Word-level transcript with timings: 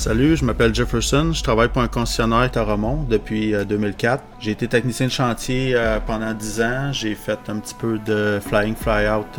Salut, 0.00 0.34
je 0.34 0.46
m'appelle 0.46 0.74
Jefferson, 0.74 1.30
je 1.34 1.42
travaille 1.42 1.68
pour 1.68 1.82
un 1.82 1.86
concessionnaire 1.86 2.50
à 2.54 2.62
Romont 2.62 3.04
depuis 3.06 3.52
2004. 3.52 4.24
J'ai 4.40 4.52
été 4.52 4.66
technicien 4.66 5.08
de 5.08 5.12
chantier 5.12 5.76
pendant 6.06 6.32
10 6.32 6.62
ans, 6.62 6.90
j'ai 6.90 7.14
fait 7.14 7.38
un 7.48 7.58
petit 7.58 7.74
peu 7.74 7.98
de 7.98 8.40
flying 8.40 8.74
fly-out 8.74 9.38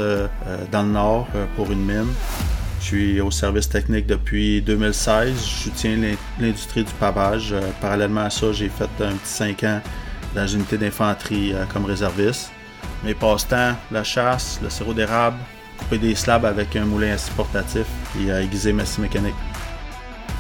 dans 0.72 0.84
le 0.84 0.90
nord 0.90 1.28
pour 1.56 1.72
une 1.72 1.84
mine. 1.84 2.14
Je 2.80 2.86
suis 2.86 3.22
au 3.22 3.32
service 3.32 3.70
technique 3.70 4.06
depuis 4.06 4.62
2016. 4.62 5.34
Je 5.34 5.64
soutiens 5.64 5.98
l'industrie 6.40 6.84
du 6.84 6.94
pavage. 6.94 7.54
Euh, 7.54 7.62
parallèlement 7.82 8.22
à 8.22 8.30
ça, 8.30 8.52
j'ai 8.52 8.70
fait 8.70 8.84
un 9.04 9.14
petit 9.14 9.20
5 9.24 9.64
ans 9.64 9.82
dans 10.36 10.46
une 10.46 10.60
unité 10.60 10.78
d'infanterie 10.78 11.54
euh, 11.54 11.66
comme 11.74 11.86
réserviste. 11.86 12.52
Mes 13.04 13.16
passe-temps, 13.16 13.74
la 13.92 14.04
chasse, 14.04 14.60
le 14.62 14.70
sirop 14.70 14.94
d'érable, 14.94 15.38
couper 15.80 15.98
des 15.98 16.14
slabs 16.14 16.46
avec 16.46 16.76
un 16.76 16.86
moulin 16.86 17.14
assis 17.14 17.32
portatif 17.32 17.88
et 18.20 18.32
euh, 18.32 18.44
aiguiser 18.44 18.76
scie 18.86 19.02
mécanique. 19.02 19.36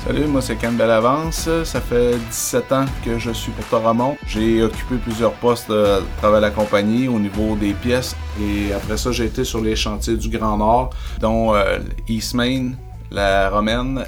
Salut, 0.03 0.25
moi 0.25 0.41
c'est 0.41 0.55
Ken 0.55 0.75
Bellavance. 0.75 1.47
Ça 1.63 1.79
fait 1.79 2.17
17 2.17 2.71
ans 2.71 2.85
que 3.05 3.19
je 3.19 3.29
suis 3.29 3.51
pour 3.51 3.63
Toramont. 3.65 4.17
J'ai 4.25 4.63
occupé 4.63 4.95
plusieurs 4.95 5.33
postes 5.33 5.69
à 5.69 5.99
travers 6.17 6.41
la 6.41 6.49
compagnie 6.49 7.07
au 7.07 7.19
niveau 7.19 7.55
des 7.55 7.73
pièces 7.73 8.15
et 8.41 8.73
après 8.73 8.97
ça 8.97 9.11
j'ai 9.11 9.25
été 9.25 9.43
sur 9.43 9.61
les 9.61 9.75
chantiers 9.75 10.17
du 10.17 10.29
Grand 10.29 10.57
Nord, 10.57 10.89
dont 11.19 11.53
euh, 11.53 11.77
East 12.07 12.33
Main, 12.33 12.71
la 13.11 13.51
Romaine. 13.51 14.03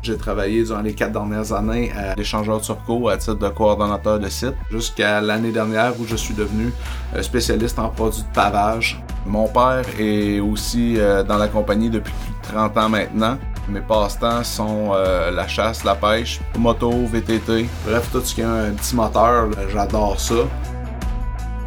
J'ai 0.00 0.16
travaillé 0.16 0.64
durant 0.64 0.80
les 0.80 0.94
quatre 0.94 1.12
dernières 1.12 1.52
années 1.52 1.92
à 1.92 2.14
l'échangeur 2.14 2.62
Turco 2.62 3.08
à 3.10 3.18
titre 3.18 3.34
de 3.34 3.48
coordonnateur 3.48 4.18
de 4.18 4.28
site 4.30 4.54
jusqu'à 4.70 5.20
l'année 5.20 5.52
dernière 5.52 6.00
où 6.00 6.06
je 6.06 6.16
suis 6.16 6.32
devenu 6.32 6.72
euh, 7.14 7.22
spécialiste 7.22 7.78
en 7.78 7.90
produits 7.90 8.22
de 8.22 8.34
pavage. 8.34 9.02
Mon 9.26 9.48
père 9.48 9.84
est 9.98 10.40
aussi 10.40 10.94
euh, 10.96 11.22
dans 11.22 11.36
la 11.36 11.48
compagnie 11.48 11.90
depuis 11.90 12.12
plus 12.12 12.52
de 12.52 12.54
30 12.54 12.78
ans 12.78 12.88
maintenant. 12.88 13.36
Mes 13.68 13.80
passe-temps 13.80 14.44
sont 14.44 14.92
euh, 14.94 15.32
la 15.32 15.48
chasse, 15.48 15.82
la 15.82 15.96
pêche, 15.96 16.40
moto, 16.56 16.92
VTT, 17.06 17.66
bref, 17.84 18.08
tout 18.12 18.20
ce 18.20 18.32
qui 18.32 18.42
a 18.42 18.48
un 18.48 18.70
petit 18.74 18.94
moteur, 18.94 19.48
j'adore 19.72 20.20
ça. 20.20 20.34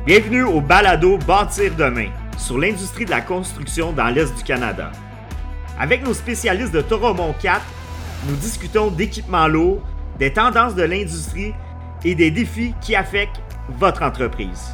Bienvenue 0.06 0.44
au 0.44 0.62
balado 0.62 1.18
Bâtir 1.18 1.74
demain 1.78 2.08
sur 2.38 2.58
l'industrie 2.58 3.04
de 3.04 3.10
la 3.10 3.20
construction 3.20 3.92
dans 3.92 4.08
l'Est 4.08 4.34
du 4.34 4.44
Canada. 4.44 4.92
Avec 5.78 6.06
nos 6.06 6.14
spécialistes 6.14 6.72
de 6.72 6.80
Toromont 6.82 7.36
4, 7.42 7.62
nous 8.30 8.36
discutons 8.38 8.92
d'équipements 8.92 9.48
lourds, 9.50 9.82
des 10.18 10.32
tendances 10.32 10.76
de 10.76 10.84
l'industrie 10.84 11.54
et 12.06 12.16
des 12.16 12.32
défis 12.32 12.74
qui 12.80 12.96
affectent 12.96 13.42
votre 13.78 14.04
entreprise. 14.04 14.74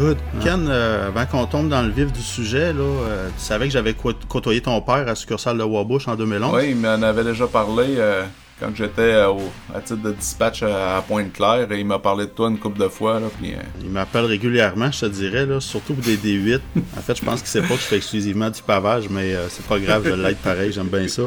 Good. 0.00 0.16
Ken, 0.42 0.66
euh, 0.66 1.08
avant 1.08 1.26
qu'on 1.26 1.44
tombe 1.44 1.68
dans 1.68 1.82
le 1.82 1.90
vif 1.90 2.10
du 2.10 2.22
sujet, 2.22 2.72
là, 2.72 2.80
euh, 2.80 3.28
tu 3.36 3.44
savais 3.44 3.66
que 3.66 3.72
j'avais 3.72 3.94
côtoyé 3.94 4.62
ton 4.62 4.80
père 4.80 5.06
à 5.06 5.14
succursale 5.14 5.58
de 5.58 5.62
Wabush 5.62 6.08
en 6.08 6.16
2011? 6.16 6.54
Oui, 6.54 6.70
il 6.70 6.76
m'en 6.76 7.02
avait 7.02 7.22
déjà 7.22 7.46
parlé 7.46 7.96
euh, 7.98 8.24
quand 8.58 8.74
j'étais 8.74 9.12
à 9.12 9.80
titre 9.84 10.00
de 10.00 10.12
dispatch 10.12 10.62
à 10.62 11.04
Pointe-Claire 11.06 11.70
et 11.70 11.80
il 11.80 11.84
m'a 11.84 11.98
parlé 11.98 12.24
de 12.24 12.30
toi 12.30 12.48
une 12.48 12.58
couple 12.58 12.80
de 12.80 12.88
fois. 12.88 13.20
Là, 13.20 13.26
puis, 13.38 13.52
Il 13.82 13.90
m'appelle 13.90 14.24
régulièrement, 14.24 14.90
je 14.90 15.00
te 15.00 15.06
dirais, 15.06 15.44
là, 15.44 15.60
surtout 15.60 15.92
pour 15.92 16.04
des 16.04 16.16
D8. 16.16 16.60
en 16.96 17.00
fait, 17.02 17.18
je 17.18 17.22
pense 17.22 17.40
qu'il 17.40 17.48
sait 17.48 17.60
pas 17.60 17.74
que 17.74 17.82
je 17.82 17.86
fais 17.86 17.96
exclusivement 17.98 18.48
du 18.48 18.62
pavage, 18.62 19.10
mais 19.10 19.34
c'est 19.50 19.66
pas 19.66 19.78
grave, 19.78 20.04
je 20.06 20.14
l'aide 20.14 20.38
pareil, 20.38 20.72
j'aime 20.72 20.88
bien 20.88 21.08
ça. 21.08 21.24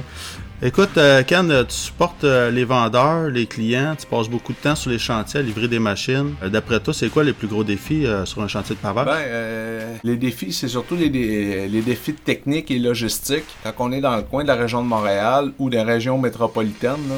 Écoute, 0.62 0.98
euh, 0.98 1.23
Ken, 1.23 1.52
euh, 1.52 1.66
tu 1.66 1.76
supportes 1.76 2.23
euh, 2.23 2.50
les 2.50 2.64
vendeurs, 2.64 3.30
les 3.30 3.48
clients, 3.48 3.96
tu 4.00 4.06
passes 4.06 4.30
beaucoup 4.30 4.54
de 4.54 4.58
temps 4.58 4.76
sur 4.76 4.92
les 4.92 5.00
chantiers 5.00 5.42
à 5.42 5.44
livrer 5.44 5.68
des 5.68 5.80
machines. 5.80 6.36
D'après 6.42 6.80
toi, 6.80 6.94
c'est 6.94 7.10
quoi 7.10 7.26
les 7.26 7.34
plus 7.34 7.48
gros 7.48 7.66
défis 7.66 8.06
sur 8.26 8.42
un 8.42 8.48
chantier 8.48 8.76
de 8.76 8.80
pavage? 8.80 9.06
Ben, 9.06 10.00
les 10.04 10.16
défis, 10.16 10.54
c'est 10.54 10.70
surtout 10.70 10.95
les, 10.95 11.10
les, 11.10 11.82
défis 11.82 12.14
techniques 12.14 12.72
et 12.72 12.80
logistiques. 12.80 13.44
Quand 13.64 13.73
on 13.80 13.92
est 13.92 14.00
dans 14.00 14.16
le 14.16 14.22
coin 14.22 14.44
de 14.44 14.48
la 14.48 14.56
région 14.56 14.82
de 14.82 14.88
Montréal 14.88 15.52
ou 15.60 15.70
des 15.70 15.82
régions 15.82 16.18
métropolitaines, 16.18 17.12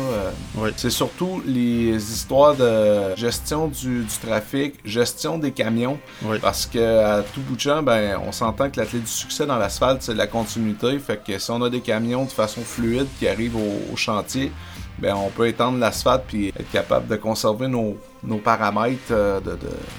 c'est 0.75 0.89
surtout 0.89 1.43
les 1.45 1.95
histoires 1.95 2.55
de 2.55 3.15
gestion 3.15 3.67
du, 3.67 4.05
trafic, 4.23 4.75
gestion 4.85 5.37
des 5.37 5.51
camions. 5.51 5.99
Parce 6.41 6.65
que 6.65 6.79
à 6.79 7.21
tout 7.21 7.41
bout 7.41 7.55
de 7.55 7.61
champ, 7.61 7.83
ben, 7.83 8.19
on 8.25 8.31
s'entend 8.31 8.69
que 8.71 8.79
la 8.79 8.87
clé 8.87 8.99
du 8.99 9.07
succès 9.07 9.45
dans 9.45 9.57
l'asphalte, 9.57 10.01
c'est 10.01 10.15
la 10.15 10.27
continuité. 10.27 10.97
Fait 10.97 11.21
que 11.23 11.37
si 11.37 11.51
on 11.51 11.61
a 11.61 11.69
des 11.69 11.81
camions 11.81 12.25
de 12.25 12.31
façon 12.31 12.61
fluide 12.61 13.07
qui 13.19 13.27
arrive 13.35 13.55
au, 13.55 13.95
chantier, 13.95 14.51
ben, 14.97 15.13
on 15.13 15.29
peut 15.29 15.47
étendre 15.47 15.77
l'asphalte 15.77 16.23
puis 16.27 16.49
être 16.49 16.71
capable 16.71 17.07
de 17.07 17.17
conserver 17.17 17.67
nos, 17.67 17.97
paramètres 18.43 19.11
euh, 19.11 19.39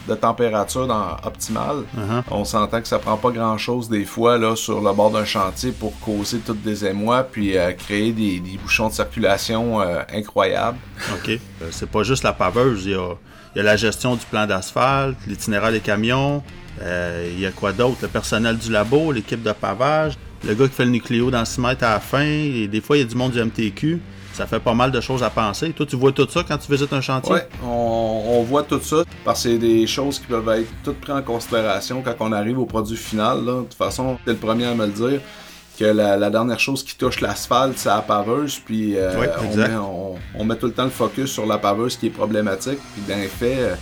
de, 0.08 0.14
température 0.14 0.86
dans, 0.86 1.16
optimale. 1.22 1.84
Uh-huh. 1.96 2.22
On 2.30 2.44
s'entend 2.44 2.80
que 2.80 2.88
ça 2.88 2.98
prend 2.98 3.16
pas 3.16 3.30
grand 3.30 3.58
chose 3.58 3.88
des 3.88 4.04
fois 4.04 4.38
là, 4.38 4.56
sur 4.56 4.80
le 4.80 4.92
bord 4.92 5.10
d'un 5.10 5.24
chantier 5.24 5.72
pour 5.72 5.98
causer 6.00 6.38
toutes 6.38 6.62
des 6.62 6.86
émois 6.86 7.24
puis 7.24 7.56
euh, 7.56 7.72
créer 7.72 8.12
des, 8.12 8.40
bouchons 8.62 8.88
de 8.88 8.94
circulation 8.94 9.80
euh, 9.80 10.02
incroyables. 10.12 10.78
OK. 11.14 11.38
c'est 11.70 11.90
pas 11.90 12.02
juste 12.02 12.22
la 12.24 12.32
paveuse, 12.32 12.86
il 12.86 12.92
y 12.92 12.94
a, 12.94 13.14
y 13.54 13.60
a, 13.60 13.62
la 13.62 13.76
gestion 13.76 14.16
du 14.16 14.24
plan 14.24 14.46
d'asphalte, 14.46 15.18
l'itinéraire 15.26 15.72
des 15.72 15.80
camions, 15.80 16.42
il 16.80 17.38
y 17.38 17.46
a 17.46 17.52
quoi 17.52 17.72
d'autre? 17.72 17.98
Le 18.02 18.08
personnel 18.08 18.58
du 18.58 18.70
labo, 18.70 19.12
l'équipe 19.12 19.42
de 19.42 19.52
pavage, 19.52 20.18
le 20.44 20.54
gars 20.54 20.68
qui 20.68 20.74
fait 20.74 20.84
le 20.84 20.90
nucléo 20.90 21.30
dans 21.30 21.44
6 21.44 21.60
mètres 21.60 21.84
à 21.84 21.94
la 21.94 22.00
fin, 22.00 22.24
et 22.24 22.68
des 22.68 22.80
fois, 22.80 22.96
il 22.96 23.00
y 23.00 23.02
a 23.02 23.08
du 23.08 23.14
monde 23.14 23.32
du 23.32 23.42
MTQ. 23.42 24.00
Ça 24.32 24.46
fait 24.46 24.60
pas 24.60 24.74
mal 24.74 24.90
de 24.90 25.00
choses 25.00 25.22
à 25.22 25.30
penser. 25.30 25.70
Toi, 25.70 25.86
tu 25.86 25.96
vois 25.96 26.12
tout 26.12 26.28
ça 26.28 26.44
quand 26.46 26.58
tu 26.58 26.70
visites 26.70 26.92
un 26.92 27.00
chantier? 27.00 27.32
Oui, 27.34 27.40
on, 27.64 28.42
voit 28.42 28.64
tout 28.64 28.80
ça 28.80 28.96
parce 29.24 29.42
que 29.42 29.48
c'est 29.48 29.58
des 29.58 29.86
choses 29.86 30.18
qui 30.18 30.26
peuvent 30.26 30.48
être 30.50 30.68
toutes 30.84 31.00
prises 31.00 31.14
en 31.14 31.22
considération 31.22 32.02
quand 32.02 32.14
on 32.20 32.32
arrive 32.32 32.58
au 32.58 32.66
produit 32.66 32.98
final. 32.98 33.46
De 33.46 33.60
toute 33.62 33.72
façon, 33.72 34.18
tu 34.22 34.30
es 34.30 34.34
le 34.34 34.38
premier 34.38 34.66
à 34.66 34.74
me 34.74 34.84
le 34.84 34.92
dire 34.92 35.20
que 35.78 35.84
la, 35.86 36.28
dernière 36.28 36.60
chose 36.60 36.84
qui 36.84 36.96
touche 36.96 37.22
l'asphalte, 37.22 37.78
c'est 37.78 37.88
la 37.88 38.02
paveuse. 38.02 38.58
Puis 38.58 38.96
euh, 38.96 39.14
on, 40.38 40.44
met, 40.44 40.56
tout 40.56 40.66
le 40.66 40.72
temps 40.72 40.84
le 40.84 40.90
focus 40.90 41.30
sur 41.30 41.46
la 41.46 41.56
paveuse 41.56 41.96
qui 41.96 42.08
est 42.08 42.10
problématique. 42.10 42.78
Puis 42.92 43.02
dans 43.08 43.18
les 43.18 43.28
faits, 43.28 43.58
euh, 43.58 43.74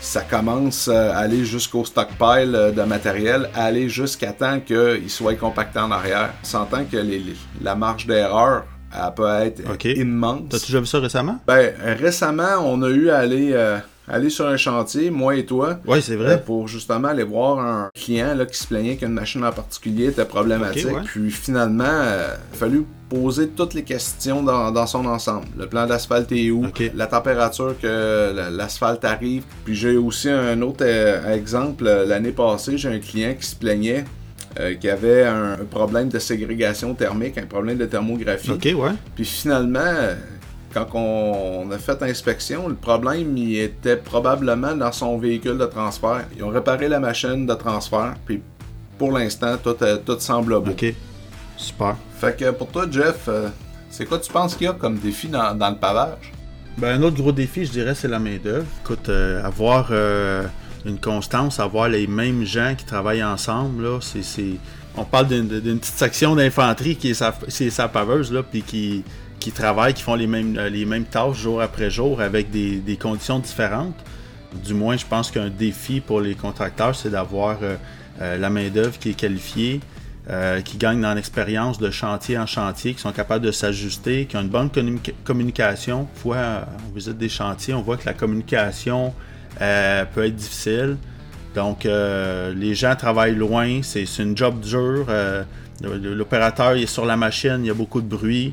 ça 0.00 0.22
commence 0.22 0.88
à 0.88 1.16
aller 1.16 1.44
jusqu'au 1.44 1.84
stockpile 1.84 2.54
euh, 2.54 2.70
de 2.70 2.82
matériel, 2.82 3.50
aller 3.54 3.88
jusqu'à 3.88 4.32
temps 4.32 4.60
qu'il 4.60 5.08
soit 5.10 5.34
compacté 5.34 5.78
en 5.78 5.90
arrière. 5.90 6.30
On 6.42 6.46
s'entend 6.46 6.84
que 6.84 6.98
la 7.62 7.74
marge 7.74 8.06
d'erreur 8.06 8.64
elle 8.90 9.14
peut 9.14 9.28
être 9.28 9.86
immense. 9.86 10.42
T'as 10.48 10.58
déjà 10.58 10.80
vu 10.80 10.86
ça 10.86 10.98
récemment? 10.98 11.38
Ben, 11.46 11.74
récemment, 11.98 12.56
on 12.64 12.82
a 12.82 12.88
eu 12.88 13.10
à 13.10 13.18
aller, 13.18 13.50
euh, 13.52 13.78
aller 14.08 14.30
sur 14.30 14.46
un 14.46 14.56
chantier, 14.56 15.10
moi 15.10 15.36
et 15.36 15.44
toi. 15.44 15.78
Oui, 15.86 16.00
c'est 16.02 16.16
vrai. 16.16 16.32
Euh, 16.32 16.38
pour 16.38 16.68
justement 16.68 17.08
aller 17.08 17.24
voir 17.24 17.58
un 17.58 17.90
client 17.94 18.34
là, 18.34 18.46
qui 18.46 18.58
se 18.58 18.66
plaignait 18.66 18.96
qu'une 18.96 19.12
machine 19.12 19.44
en 19.44 19.52
particulier 19.52 20.06
était 20.06 20.24
problématique. 20.24 20.86
Puis 21.04 21.30
finalement, 21.30 21.84
il 21.84 21.88
a 21.88 22.38
fallu 22.52 22.84
poser 23.08 23.48
toutes 23.48 23.74
les 23.74 23.84
questions 23.84 24.42
dans, 24.42 24.86
son 24.86 25.06
ensemble. 25.06 25.46
Le 25.56 25.66
plan 25.66 25.86
d'asphalte 25.86 26.30
est 26.32 26.50
où? 26.50 26.66
La 26.94 27.06
température 27.06 27.74
que 27.80 28.50
l'asphalte 28.50 29.04
arrive. 29.04 29.44
Puis 29.64 29.74
j'ai 29.74 29.96
aussi 29.96 30.28
un 30.28 30.60
autre 30.62 30.82
euh, 30.82 31.34
exemple. 31.34 31.84
L'année 31.84 32.32
passée, 32.32 32.76
j'ai 32.76 32.88
un 32.88 32.98
client 32.98 33.34
qui 33.38 33.46
se 33.46 33.56
plaignait 33.56 34.04
euh, 34.60 34.74
qui 34.74 34.88
avait 34.88 35.24
un, 35.24 35.56
problème 35.70 36.08
de 36.08 36.18
ségrégation 36.18 36.94
thermique, 36.94 37.38
un 37.38 37.46
problème 37.46 37.76
de 37.76 37.86
thermographie. 37.86 38.50
OK, 38.50 38.64
ouais. 38.64 38.90
Puis 39.14 39.24
finalement, 39.24 39.78
quand 40.72 40.86
on, 40.94 41.70
a 41.70 41.78
fait 41.78 42.00
l'inspection, 42.00 42.68
le 42.68 42.74
problème 42.74 43.36
il 43.36 43.58
était 43.58 43.96
probablement 43.96 44.74
dans 44.74 44.92
son 44.92 45.18
véhicule 45.18 45.58
de 45.58 45.66
transfert. 45.66 46.24
Ils 46.36 46.44
ont 46.44 46.50
réparé 46.50 46.88
la 46.88 47.00
machine 47.00 47.46
de 47.46 47.54
transfert, 47.54 48.14
puis 48.26 48.42
pour 48.98 49.12
l'instant, 49.12 49.56
tout, 49.56 49.76
euh, 49.82 49.96
tout 50.04 50.18
semble 50.18 50.60
beau. 50.60 50.72
OK. 50.72 50.94
Super. 51.56 51.96
Fait 52.18 52.36
que 52.36 52.50
pour 52.50 52.68
toi, 52.68 52.86
Jeff, 52.90 53.24
euh, 53.28 53.48
c'est 53.90 54.06
quoi 54.06 54.18
tu 54.18 54.30
penses 54.30 54.54
qu'il 54.54 54.66
y 54.66 54.70
a 54.70 54.72
comme 54.72 54.96
défi 54.98 55.28
dans, 55.28 55.52
le 55.54 55.76
pavage? 55.76 56.32
Ben, 56.78 57.00
un 57.00 57.02
autre 57.02 57.16
gros 57.16 57.32
défi, 57.32 57.64
je 57.64 57.72
dirais, 57.72 57.94
c'est 57.94 58.08
la 58.08 58.20
main-d'œuvre. 58.20 58.66
Écoute, 58.84 59.08
euh, 59.08 59.44
avoir 59.44 59.88
euh, 59.90 60.44
une 60.84 61.00
constance, 61.00 61.58
avoir 61.58 61.88
les 61.88 62.06
mêmes 62.06 62.44
gens 62.44 62.74
qui 62.76 62.84
travaillent 62.84 63.24
ensemble, 63.24 63.82
là, 63.84 63.98
c'est. 64.00 64.42
On 64.96 65.04
parle 65.04 65.28
d'une 65.28 65.78
petite 65.78 65.84
section 65.84 66.34
d'infanterie 66.34 66.96
qui 66.96 67.10
est 67.10 67.14
sa, 67.14 67.32
sa 67.48 67.88
paveuse, 67.88 68.32
là, 68.32 68.42
puis 68.42 68.62
qui, 68.62 69.04
qui 69.40 69.52
travaillent, 69.52 69.94
qui 69.94 70.02
font 70.02 70.14
les 70.14 70.26
mêmes, 70.26 70.58
les 70.58 70.84
mêmes 70.84 71.04
tâches 71.04 71.38
jour 71.38 71.60
après 71.60 71.90
jour 71.90 72.20
avec 72.20 72.50
des, 72.50 72.76
des 72.76 72.96
conditions 72.96 73.38
différentes. 73.38 73.96
Du 74.64 74.74
moins, 74.74 74.96
je 74.96 75.04
pense 75.04 75.30
qu'un 75.30 75.50
défi 75.50 76.00
pour 76.00 76.20
les 76.20 76.34
contracteurs, 76.34 76.94
c'est 76.94 77.10
d'avoir 77.10 77.58
la 78.18 78.50
main-d'œuvre 78.50 78.98
qui 78.98 79.10
est 79.10 79.14
qualifiée, 79.14 79.80
euh, 80.30 80.60
qui 80.60 80.76
gagnent 80.76 81.00
dans 81.00 81.14
l'expérience 81.14 81.78
de 81.78 81.90
chantier 81.90 82.36
en 82.36 82.44
chantier, 82.44 82.92
qui 82.92 83.00
sont 83.00 83.12
capables 83.12 83.42
de 83.42 83.50
s'ajuster, 83.50 84.26
qui 84.26 84.36
ont 84.36 84.42
une 84.42 84.50
bonne 84.50 84.68
communication. 85.24 86.06
Fois 86.16 86.66
on 86.86 86.94
visite 86.94 87.16
des 87.16 87.30
chantiers, 87.30 87.72
on 87.72 87.80
voit 87.80 87.96
que 87.96 88.04
la 88.04 88.12
communication 88.12 89.14
euh, 89.62 90.04
peut 90.04 90.26
être 90.26 90.36
difficile. 90.36 90.98
Donc, 91.54 91.86
euh, 91.86 92.52
les 92.52 92.74
gens 92.74 92.94
travaillent 92.94 93.36
loin, 93.36 93.80
c'est 93.82 94.04
une 94.18 94.36
job 94.36 94.60
dure. 94.60 95.06
L'opérateur 95.80 96.72
est 96.72 96.84
sur 96.84 97.06
la 97.06 97.16
machine, 97.16 97.60
il 97.60 97.68
y 97.68 97.70
a 97.70 97.74
beaucoup 97.74 98.02
de 98.02 98.06
bruit. 98.06 98.52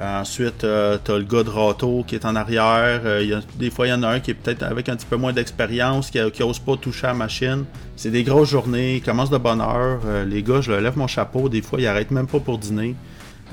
Ensuite, 0.00 0.64
euh, 0.64 0.98
tu 1.04 1.12
as 1.12 1.18
le 1.18 1.24
gars 1.24 1.44
de 1.44 1.50
râteau 1.50 2.04
qui 2.04 2.16
est 2.16 2.24
en 2.24 2.34
arrière. 2.34 3.02
Euh, 3.04 3.40
des 3.56 3.70
fois, 3.70 3.86
il 3.86 3.90
y 3.90 3.92
en 3.92 4.02
a 4.02 4.08
un 4.08 4.20
qui 4.20 4.32
est 4.32 4.34
peut-être 4.34 4.64
avec 4.64 4.88
un 4.88 4.96
petit 4.96 5.06
peu 5.06 5.16
moins 5.16 5.32
d'expérience, 5.32 6.10
qui 6.10 6.18
n'ose 6.40 6.58
pas 6.58 6.76
toucher 6.76 7.06
à 7.06 7.10
la 7.10 7.14
machine. 7.14 7.64
C'est 7.94 8.10
des 8.10 8.24
grosses 8.24 8.50
journées, 8.50 8.96
ils 8.96 9.02
commencent 9.02 9.30
de 9.30 9.38
bonne 9.38 9.60
heure. 9.60 10.00
Euh, 10.04 10.24
les 10.24 10.42
gars, 10.42 10.60
je 10.60 10.72
leur 10.72 10.80
lève 10.80 10.98
mon 10.98 11.06
chapeau. 11.06 11.48
Des 11.48 11.62
fois, 11.62 11.80
ils 11.80 11.86
arrêtent 11.86 12.10
même 12.10 12.26
pas 12.26 12.40
pour 12.40 12.58
dîner. 12.58 12.96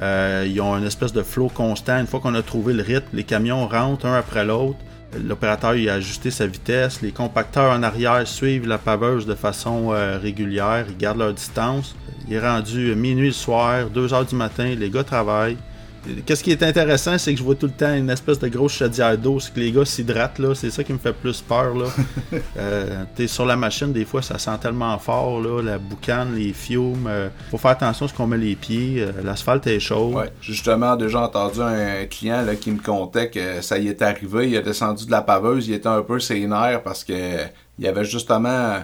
ils 0.01 0.61
ont 0.61 0.75
une 0.77 0.85
espèce 0.85 1.13
de 1.13 1.21
flow 1.21 1.49
constant. 1.49 1.99
Une 1.99 2.07
fois 2.07 2.19
qu'on 2.19 2.33
a 2.33 2.41
trouvé 2.41 2.73
le 2.73 2.81
rythme, 2.81 3.09
les 3.13 3.23
camions 3.23 3.67
rentrent 3.67 4.07
un 4.07 4.15
après 4.15 4.43
l'autre. 4.43 4.79
L'opérateur 5.23 5.71
a 5.71 5.93
ajusté 5.93 6.31
sa 6.31 6.47
vitesse. 6.47 7.03
Les 7.03 7.11
compacteurs 7.11 7.71
en 7.71 7.83
arrière 7.83 8.25
suivent 8.25 8.67
la 8.67 8.79
paveuse 8.79 9.27
de 9.27 9.35
façon 9.35 9.89
régulière. 9.89 10.85
Ils 10.89 10.97
gardent 10.97 11.19
leur 11.19 11.33
distance. 11.33 11.95
Il 12.27 12.33
est 12.33 12.39
rendu 12.39 12.95
minuit 12.95 13.27
le 13.27 13.33
soir, 13.33 13.89
2 13.89 14.13
heures 14.13 14.25
du 14.25 14.35
matin. 14.35 14.73
Les 14.75 14.89
gars 14.89 15.03
travaillent. 15.03 15.57
Qu'est-ce 16.25 16.43
qui 16.43 16.51
est 16.51 16.63
intéressant, 16.63 17.17
c'est 17.17 17.33
que 17.33 17.39
je 17.39 17.43
vois 17.43 17.55
tout 17.55 17.67
le 17.67 17.71
temps 17.71 17.93
une 17.93 18.09
espèce 18.09 18.39
de 18.39 18.47
grosse 18.47 18.73
chaudière 18.73 19.17
d'eau, 19.17 19.39
c'est 19.39 19.53
que 19.53 19.59
les 19.59 19.71
gars 19.71 19.85
s'hydratent, 19.85 20.39
là. 20.39 20.55
C'est 20.55 20.71
ça 20.71 20.83
qui 20.83 20.93
me 20.93 20.97
fait 20.97 21.13
plus 21.13 21.41
peur, 21.41 21.75
là. 21.75 21.85
euh, 22.57 23.03
t'es 23.15 23.27
sur 23.27 23.45
la 23.45 23.55
machine, 23.55 23.93
des 23.93 24.05
fois, 24.05 24.21
ça 24.21 24.37
sent 24.39 24.57
tellement 24.61 24.97
fort, 24.97 25.41
là. 25.41 25.61
La 25.61 25.77
boucane, 25.77 26.35
les 26.35 26.53
fumes. 26.53 27.07
Euh, 27.07 27.29
faut 27.51 27.57
faire 27.57 27.71
attention 27.71 28.05
à 28.05 28.09
ce 28.09 28.13
qu'on 28.13 28.27
met 28.27 28.37
les 28.37 28.55
pieds. 28.55 28.95
Euh, 29.01 29.11
l'asphalte 29.23 29.67
est 29.67 29.79
chaud. 29.79 30.13
Ouais. 30.13 30.31
Justement 30.41 30.95
déjà 30.95 31.21
entendu 31.21 31.61
un 31.61 32.05
client, 32.05 32.41
là, 32.41 32.55
qui 32.55 32.71
me 32.71 32.79
contait 32.79 33.29
que 33.29 33.61
ça 33.61 33.77
y 33.77 33.87
est 33.87 34.01
arrivé. 34.01 34.49
Il 34.49 34.57
a 34.57 34.61
descendu 34.61 35.05
de 35.05 35.11
la 35.11 35.21
paveuse, 35.21 35.67
il 35.67 35.75
était 35.75 35.87
un 35.87 36.01
peu 36.01 36.19
sénère 36.19 36.81
parce 36.83 37.03
que 37.03 37.13
il 37.77 37.85
y 37.85 37.87
avait 37.87 38.05
justement 38.05 38.79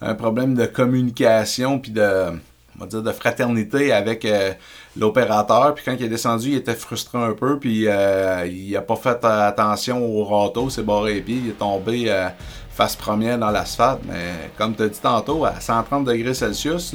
un 0.00 0.14
problème 0.14 0.54
de 0.54 0.66
communication 0.66 1.78
puis 1.78 1.92
de 1.92 2.30
on 2.76 2.80
va 2.80 2.86
dire, 2.86 3.02
de 3.02 3.12
fraternité 3.12 3.92
avec 3.92 4.24
euh, 4.24 4.52
l'opérateur. 4.96 5.74
Puis 5.74 5.84
quand 5.84 5.94
il 5.98 6.04
est 6.04 6.08
descendu, 6.08 6.50
il 6.50 6.56
était 6.56 6.74
frustré 6.74 7.18
un 7.18 7.32
peu. 7.32 7.58
Puis 7.58 7.86
euh, 7.86 8.46
il 8.46 8.76
a 8.76 8.82
pas 8.82 8.96
fait 8.96 9.24
attention 9.24 10.04
au 10.04 10.24
râteau, 10.24 10.70
s'est 10.70 10.82
barré 10.82 11.14
les 11.14 11.20
pieds. 11.20 11.40
Il 11.44 11.50
est 11.50 11.58
tombé 11.58 12.04
euh, 12.08 12.28
face 12.70 12.96
première 12.96 13.38
dans 13.38 13.50
l'asphalte. 13.50 14.00
Mais 14.08 14.50
comme 14.58 14.74
tu 14.74 14.82
as 14.82 14.88
dit 14.88 15.00
tantôt, 15.00 15.44
à 15.44 15.60
130 15.60 16.04
degrés 16.04 16.34
Celsius, 16.34 16.94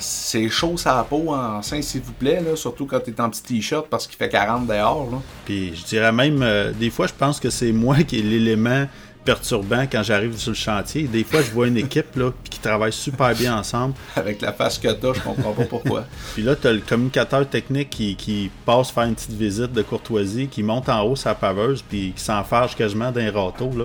c'est 0.00 0.48
chaud 0.48 0.76
sa 0.76 1.04
peau 1.08 1.32
en 1.32 1.62
sein, 1.62 1.80
s'il 1.80 2.02
vous 2.02 2.12
plaît. 2.12 2.40
Là, 2.40 2.56
surtout 2.56 2.86
quand 2.86 3.00
tu 3.00 3.10
es 3.10 3.20
en 3.20 3.30
petit 3.30 3.42
t-shirt 3.42 3.86
parce 3.88 4.06
qu'il 4.06 4.16
fait 4.16 4.28
40 4.28 4.66
dehors. 4.66 5.08
Là. 5.10 5.18
Puis 5.44 5.76
je 5.76 5.84
dirais 5.84 6.12
même, 6.12 6.72
des 6.78 6.90
fois, 6.90 7.06
je 7.06 7.14
pense 7.14 7.38
que 7.38 7.50
c'est 7.50 7.72
moi 7.72 8.02
qui 8.02 8.18
ai 8.18 8.22
l'élément 8.22 8.86
perturbant 9.24 9.84
quand 9.90 10.02
j'arrive 10.02 10.36
sur 10.36 10.50
le 10.50 10.56
chantier. 10.56 11.04
Des 11.04 11.24
fois, 11.24 11.40
je 11.42 11.50
vois 11.50 11.68
une 11.68 11.76
équipe 11.76 12.16
là, 12.16 12.30
qui 12.48 12.58
travaille 12.58 12.92
super 12.92 13.34
bien 13.34 13.56
ensemble. 13.56 13.94
Avec 14.16 14.40
la 14.40 14.52
face 14.52 14.78
que 14.78 14.92
t'as, 14.92 15.12
je 15.14 15.20
comprends 15.20 15.52
pas 15.52 15.64
pourquoi. 15.64 16.04
Puis 16.34 16.42
là, 16.42 16.54
tu 16.56 16.66
as 16.66 16.72
le 16.72 16.80
communicateur 16.80 17.48
technique 17.48 17.90
qui, 17.90 18.16
qui, 18.16 18.50
passe 18.64 18.90
faire 18.90 19.04
une 19.04 19.14
petite 19.14 19.32
visite 19.32 19.72
de 19.72 19.82
courtoisie, 19.82 20.48
qui 20.48 20.62
monte 20.62 20.88
en 20.88 21.02
haut 21.02 21.16
sa 21.16 21.34
paveuse, 21.34 21.82
puis 21.82 22.12
qui 22.16 22.22
s'enfarge 22.22 22.76
quasiment 22.76 23.10
d'un 23.10 23.30
râteau. 23.30 23.70
Là. 23.76 23.84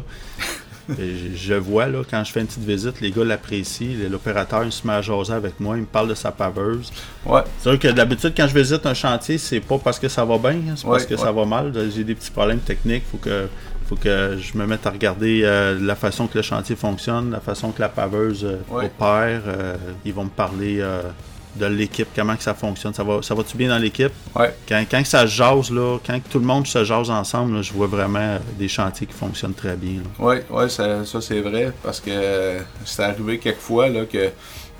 je 1.35 1.53
vois, 1.53 1.87
là, 1.87 2.01
quand 2.09 2.23
je 2.23 2.31
fais 2.31 2.41
une 2.41 2.47
petite 2.47 2.63
visite, 2.63 3.01
les 3.01 3.11
gars 3.11 3.23
l'apprécient. 3.23 3.89
L'opérateur, 4.09 4.63
il 4.63 4.71
se 4.71 4.85
met 4.85 4.93
à 4.93 5.01
jaser 5.01 5.33
avec 5.33 5.59
moi, 5.59 5.75
il 5.77 5.81
me 5.81 5.87
parle 5.87 6.09
de 6.09 6.15
sa 6.15 6.31
paveuse. 6.31 6.91
Ouais. 7.25 7.41
C'est 7.59 7.69
vrai 7.69 7.77
que 7.77 7.87
d'habitude, 7.89 8.33
quand 8.35 8.47
je 8.47 8.57
visite 8.57 8.85
un 8.85 8.93
chantier, 8.93 9.37
c'est 9.37 9.59
pas 9.59 9.77
parce 9.77 9.99
que 9.99 10.07
ça 10.07 10.25
va 10.25 10.37
bien, 10.37 10.51
hein, 10.51 10.73
c'est 10.75 10.87
parce 10.87 11.05
que 11.05 11.17
ça 11.17 11.31
va 11.31 11.45
mal. 11.45 11.73
J'ai 11.93 12.03
des 12.03 12.15
petits 12.15 12.31
problèmes 12.31 12.59
techniques, 12.59 13.03
faut 13.11 13.17
que 13.17 13.47
faut 13.89 13.95
que 13.95 14.37
je 14.37 14.55
me 14.55 14.67
mette 14.67 14.85
à 14.85 14.91
regarder 14.91 15.41
euh, 15.43 15.75
la 15.81 15.95
façon 15.95 16.27
que 16.27 16.37
le 16.37 16.43
chantier 16.43 16.75
fonctionne, 16.75 17.31
la 17.31 17.39
façon 17.39 17.71
que 17.71 17.81
la 17.81 17.89
paveuse 17.89 18.45
euh, 18.45 18.57
opère. 18.71 19.41
Euh, 19.47 19.75
ils 20.05 20.13
vont 20.13 20.25
me 20.25 20.29
parler 20.29 20.83
de 21.55 21.65
l'équipe, 21.65 22.07
comment 22.15 22.35
que 22.35 22.43
ça 22.43 22.53
fonctionne. 22.53 22.93
Ça 22.93 23.03
va, 23.03 23.23
ça 23.23 23.33
va-tu 23.33 23.57
bien 23.57 23.69
dans 23.69 23.79
l'équipe? 23.79 24.11
Ouais. 24.35 24.53
Quand, 24.67 24.83
quand 24.89 25.03
ça 25.05 25.25
jase, 25.25 25.71
là, 25.71 25.97
quand 26.05 26.19
tout 26.29 26.37
le 26.37 26.45
monde 26.45 26.67
se 26.67 26.83
jase 26.83 27.09
ensemble, 27.09 27.63
je 27.63 27.73
vois 27.73 27.87
vraiment 27.87 28.37
des 28.59 28.67
chantiers 28.67 29.07
qui 29.07 29.13
fonctionnent 29.13 29.55
très 29.55 29.75
bien. 29.75 30.01
Oui, 30.19 30.35
ouais, 30.51 30.69
ça, 30.69 31.03
ça 31.03 31.19
c'est 31.19 31.41
vrai, 31.41 31.73
parce 31.81 31.99
que 31.99 32.59
c'est 32.85 33.03
arrivé 33.03 33.39
quelquefois 33.39 33.89
là, 33.89 34.05
que 34.05 34.29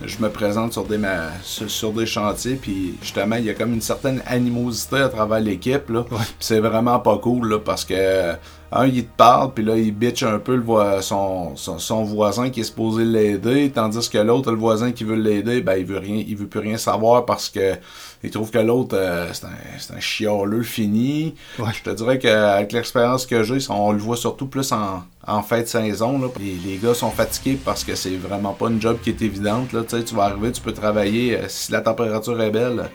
je 0.06 0.18
me 0.20 0.30
présente 0.30 0.74
sur 0.74 0.86
des, 0.86 1.00
sur, 1.44 1.92
des 1.92 2.06
chantiers, 2.06 2.56
puis 2.56 2.96
justement, 3.02 3.36
il 3.38 3.46
y 3.46 3.50
a 3.50 3.54
comme 3.56 3.74
une 3.74 3.82
certaine 3.82 4.22
animosité 4.28 4.98
à 4.98 5.10
travers 5.10 5.40
l'équipe. 5.40 5.90
là. 5.90 6.06
C'est 6.40 6.60
vraiment 6.60 7.00
pas 7.00 7.18
cool, 7.18 7.50
là, 7.50 7.60
parce 7.60 7.84
que 7.84 8.36
un, 8.72 8.86
il 8.86 9.06
te 9.06 9.18
parle, 9.18 9.54
puis 9.54 9.64
là, 9.64 9.76
il 9.76 9.92
bitch 9.92 10.24
un 10.24 10.38
peu 10.38 10.56
le 10.56 11.02
son, 11.02 11.56
son, 11.56 12.04
voisin 12.04 12.50
qui 12.50 12.62
est 12.62 12.64
supposé 12.64 13.04
l'aider, 13.04 13.72
tandis 13.74 14.10
que 14.10 14.20
l'autre, 14.20 14.52
le 14.52 14.58
voisin 14.58 14.92
qui 14.92 15.04
veut 15.04 15.16
l'aider, 15.16 15.62
ben, 15.62 15.76
il 15.76 15.86
veut 15.86 15.98
rien, 15.98 16.24
il 16.28 16.36
veut 16.36 16.48
plus 16.48 16.60
rien 16.60 16.78
savoir 16.78 17.26
parce 17.26 17.50
que 17.50 17.76
il 18.24 18.32
trouve 18.32 18.52
que 18.52 18.60
l'autre, 18.60 18.98
euh, 18.98 19.30
c'est 19.32 19.46
un, 19.46 19.98
un 19.98 20.00
chialeux 20.00 20.64
fini. 20.64 21.36
Je 21.58 21.84
te 21.84 21.90
dirais 21.90 22.20
qu'avec 22.20 22.74
l'expérience 22.74 23.26
que 23.26 23.44
j'ai, 23.44 23.58
on 23.70 23.94
le 23.94 23.98
voit 23.98 24.18
surtout 24.18 24.48
plus 24.48 24.72
en, 24.74 25.04
en 25.26 25.42
fin 25.42 25.62
de 25.62 25.66
saison. 25.66 26.20
Là. 26.20 26.28
Les, 26.40 26.56
les, 26.56 26.78
gars 26.78 26.94
sont 26.94 27.12
fatigués 27.12 27.58
parce 27.64 27.84
que 27.84 27.96
c'est 27.96 28.18
vraiment 28.18 28.54
pas 28.54 28.68
une 28.68 28.82
job 28.82 28.98
qui 29.02 29.12
est 29.12 29.22
évidente. 29.22 29.72
Là. 29.72 29.84
Tu 29.84 30.16
vas 30.16 30.24
arriver, 30.24 30.52
tu 30.52 30.62
peux 30.62 30.74
travailler, 30.74 31.38
euh, 31.38 31.46
si 31.48 31.72
la 31.72 31.80
température 31.80 32.40
est 32.42 32.52
belle, 32.52 32.90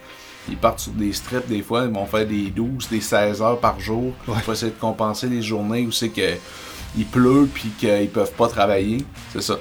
ils 0.49 0.57
partent 0.57 0.81
sur 0.81 0.93
des 0.93 1.13
strips 1.13 1.49
des 1.49 1.63
fois, 1.63 1.85
ils 1.85 1.93
vont 1.93 2.07
faire 2.07 2.27
des 2.27 2.51
12, 2.51 2.89
des 2.89 3.01
16 3.01 3.43
heures 3.43 3.59
par 3.59 3.81
jour 3.81 4.13
pour 4.25 4.39
essayer 4.53 4.73
de 4.73 4.81
compenser 4.81 5.29
les 5.29 5.43
journées 5.43 5.87
où 5.87 5.93
c'est 5.93 6.11
que 6.11 6.35
il 6.97 7.07
pleut 7.07 7.49
puis 7.53 7.71
qu'ils 7.79 8.09
peuvent 8.09 8.33
pas 8.33 8.49
travailler. 8.49 9.05
C'est 9.33 9.43
ça. 9.43 9.57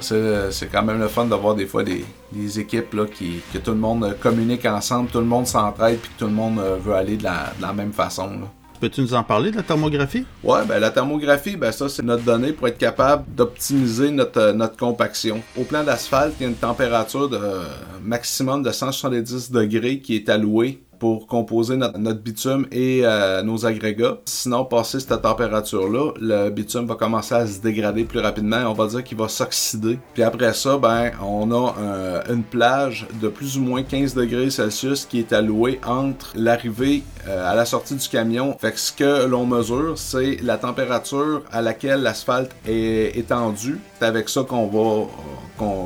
C'est 0.52 0.68
quand 0.72 0.84
même 0.84 1.00
le 1.00 1.08
fun 1.08 1.26
d'avoir 1.26 1.56
des 1.56 1.66
fois 1.66 1.84
des, 1.84 2.06
équipes 2.60 2.94
là, 2.94 3.06
qui, 3.06 3.42
que 3.52 3.58
tout 3.58 3.72
le 3.72 3.78
monde 3.78 4.16
communique 4.22 4.66
ensemble, 4.66 5.10
tout 5.10 5.20
le 5.20 5.26
monde 5.26 5.48
s'entraide 5.48 6.00
puis 6.00 6.12
que 6.12 6.20
tout 6.20 6.28
le 6.28 6.34
monde 6.34 6.60
euh, 6.60 6.78
veut 6.78 6.94
aller 6.94 7.18
de 7.18 7.24
la, 7.24 7.54
de 7.58 7.62
la 7.62 7.74
même 7.74 7.94
façon. 7.94 8.30
Là. 8.30 8.63
Peux-tu 8.84 9.00
nous 9.00 9.14
en 9.14 9.24
parler 9.24 9.50
de 9.50 9.56
la 9.56 9.64
thermographie? 9.64 10.26
Ouais, 10.44 10.66
ben 10.68 10.78
la 10.78 10.90
thermographie, 10.90 11.56
ben 11.56 11.72
ça 11.72 11.88
c'est 11.88 12.04
notre 12.04 12.24
donnée 12.24 12.52
pour 12.52 12.68
être 12.68 12.78
capable 12.78 13.24
d'optimiser 13.34 14.12
notre, 14.12 14.42
euh, 14.42 14.52
notre 14.52 14.76
compaction. 14.76 15.42
Au 15.58 15.64
plan 15.64 15.86
d'asphalte, 15.86 16.34
il 16.38 16.44
y 16.44 16.46
a 16.48 16.50
une 16.50 16.56
température 16.56 17.30
de 17.30 17.38
euh, 17.38 17.64
maximum 18.04 18.62
de 18.62 18.74
170 18.74 19.52
degrés 19.52 20.00
qui 20.00 20.18
est 20.18 20.28
allouée 20.28 20.84
pour 21.04 21.28
composer 21.28 21.76
notre, 21.76 22.22
bitume 22.22 22.66
et 22.72 23.02
euh, 23.04 23.44
nos 23.44 23.66
agrégats. 23.66 24.20
Sinon, 24.24 24.64
passer 24.64 25.02
cette 25.02 25.22
température-là, 25.22 26.14
le 26.22 26.50
bitume 26.50 26.86
va 26.86 26.96
commencer 26.96 27.36
à 27.36 27.46
se 27.46 27.60
dégrader 27.60 28.06
plus 28.06 28.20
rapidement. 28.20 28.64
On 28.68 28.74
va 28.74 28.88
dire 28.88 29.04
qu'il 29.04 29.18
va 29.18 29.28
s'oxyder. 29.28 30.00
Puis 30.14 30.24
après 30.24 30.54
ça, 30.54 30.78
ben, 30.78 31.12
on 31.22 31.52
a 31.52 31.74
une 32.30 32.44
plage 32.44 33.06
de 33.22 33.28
plus 33.28 33.58
ou 33.58 33.64
moins 33.64 33.84
15 33.84 34.14
degrés 34.14 34.50
Celsius 34.50 35.06
qui 35.06 35.20
est 35.20 35.34
allouée 35.34 35.82
entre 35.86 36.32
l'arrivée 36.36 37.04
euh, 37.28 37.52
à 37.52 37.54
la 37.54 37.66
sortie 37.66 37.96
du 37.96 38.08
camion. 38.08 38.56
Fait 38.62 38.72
que 38.72 38.80
ce 38.80 38.94
que 38.94 39.26
l'on 39.26 39.46
mesure, 39.46 39.98
c'est 39.98 40.38
la 40.42 40.58
température 40.58 41.42
à 41.52 41.62
laquelle 41.62 42.02
l'asphalte 42.02 42.56
est 42.66 43.18
étendu. 43.18 43.78
C'est 44.00 44.06
avec 44.06 44.30
ça 44.30 44.44
qu'on 44.44 44.68
va, 44.68 45.08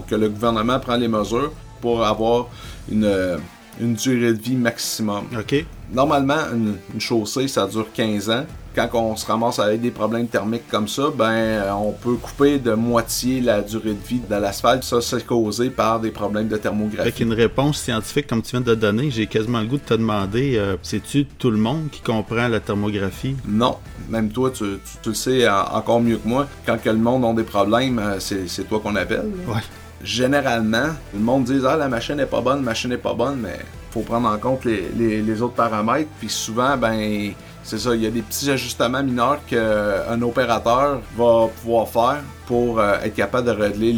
que 0.07 0.13
le 0.13 0.29
gouvernement 0.29 0.79
prend 0.79 0.95
les 0.95 1.07
mesures 1.07 1.51
pour 1.81 2.05
avoir 2.05 2.49
une 2.91 3.39
une 3.79 3.93
durée 3.93 4.33
de 4.33 4.41
vie 4.41 4.55
maximum. 4.55 5.25
OK. 5.37 5.65
Normalement, 5.93 6.39
une, 6.53 6.75
chaussée, 6.99 7.47
ça 7.47 7.67
dure 7.67 7.87
15 7.93 8.29
ans. 8.29 8.45
Quand 8.75 8.89
on 8.93 9.15
se 9.15 9.25
ramasse 9.25 9.57
avec 9.57 9.81
des 9.81 9.89
problèmes 9.89 10.27
thermiques 10.27 10.67
comme 10.69 10.87
ça, 10.87 11.05
ben, 11.15 11.31
euh, 11.31 11.71
on 11.71 11.93
peut 11.93 12.13
couper 12.13 12.59
de 12.59 12.73
moitié 12.73 13.41
la 13.41 13.61
durée 13.61 13.93
de 13.93 14.07
vie 14.07 14.19
de 14.19 14.35
l'asphalte. 14.35 14.83
Ça, 14.83 15.01
c'est 15.01 15.25
causé 15.25 15.71
par 15.71 15.99
des 15.99 16.11
problèmes 16.11 16.47
de 16.47 16.57
thermographie. 16.57 17.01
Avec 17.01 17.19
une 17.19 17.33
réponse 17.33 17.79
scientifique 17.79 18.27
comme 18.27 18.43
tu 18.43 18.51
viens 18.51 18.61
de 18.61 18.75
donner, 18.75 19.09
j'ai 19.09 19.25
quasiment 19.25 19.61
le 19.61 19.65
goût 19.67 19.77
de 19.77 19.81
te 19.81 19.95
demander, 19.95 20.57
euh, 20.57 20.75
c'est-tu 20.83 21.25
tout 21.25 21.49
le 21.49 21.57
monde 21.57 21.89
qui 21.91 22.01
comprend 22.01 22.47
la 22.47 22.59
thermographie? 22.59 23.35
Non. 23.47 23.77
Même 24.09 24.29
toi, 24.29 24.51
tu, 24.51 24.65
le 25.05 25.13
sais 25.15 25.49
encore 25.49 25.99
mieux 25.99 26.17
que 26.17 26.27
moi. 26.27 26.47
Quand 26.65 26.77
que 26.79 26.89
le 26.89 26.97
monde 26.97 27.25
a 27.25 27.33
des 27.33 27.47
problèmes, 27.47 27.97
euh, 27.97 28.19
c'est 28.19 28.67
toi 28.67 28.79
qu'on 28.79 28.95
appelle. 28.95 29.31
Ouais 29.47 29.61
généralement, 30.03 30.87
le 31.13 31.19
monde 31.19 31.45
dit 31.45 31.59
Ah, 31.67 31.77
la 31.77 31.87
machine 31.87 32.15
n'est 32.15 32.25
pas 32.25 32.41
bonne, 32.41 32.57
la 32.57 32.63
machine 32.63 32.89
n'est 32.89 32.97
pas 32.97 33.13
bonne, 33.13 33.39
mais 33.41 33.59
faut 33.91 34.01
prendre 34.01 34.27
en 34.29 34.37
compte 34.37 34.65
les, 34.65 35.41
autres 35.41 35.55
paramètres. 35.55 36.09
Puis 36.19 36.29
souvent, 36.29 36.77
ben, 36.77 37.31
c'est 37.63 37.79
ça, 37.79 37.95
il 37.95 38.03
y 38.03 38.07
a 38.07 38.11
des 38.11 38.21
petits 38.21 38.49
ajustements 38.49 39.03
mineurs 39.03 39.39
qu'un 39.45 40.21
opérateur 40.21 41.01
va 41.17 41.47
pouvoir 41.61 41.87
faire 41.87 42.21
pour 42.45 42.79
euh, 42.79 42.99
être 43.03 43.15
capable 43.15 43.47
de 43.47 43.51
régler 43.51 43.93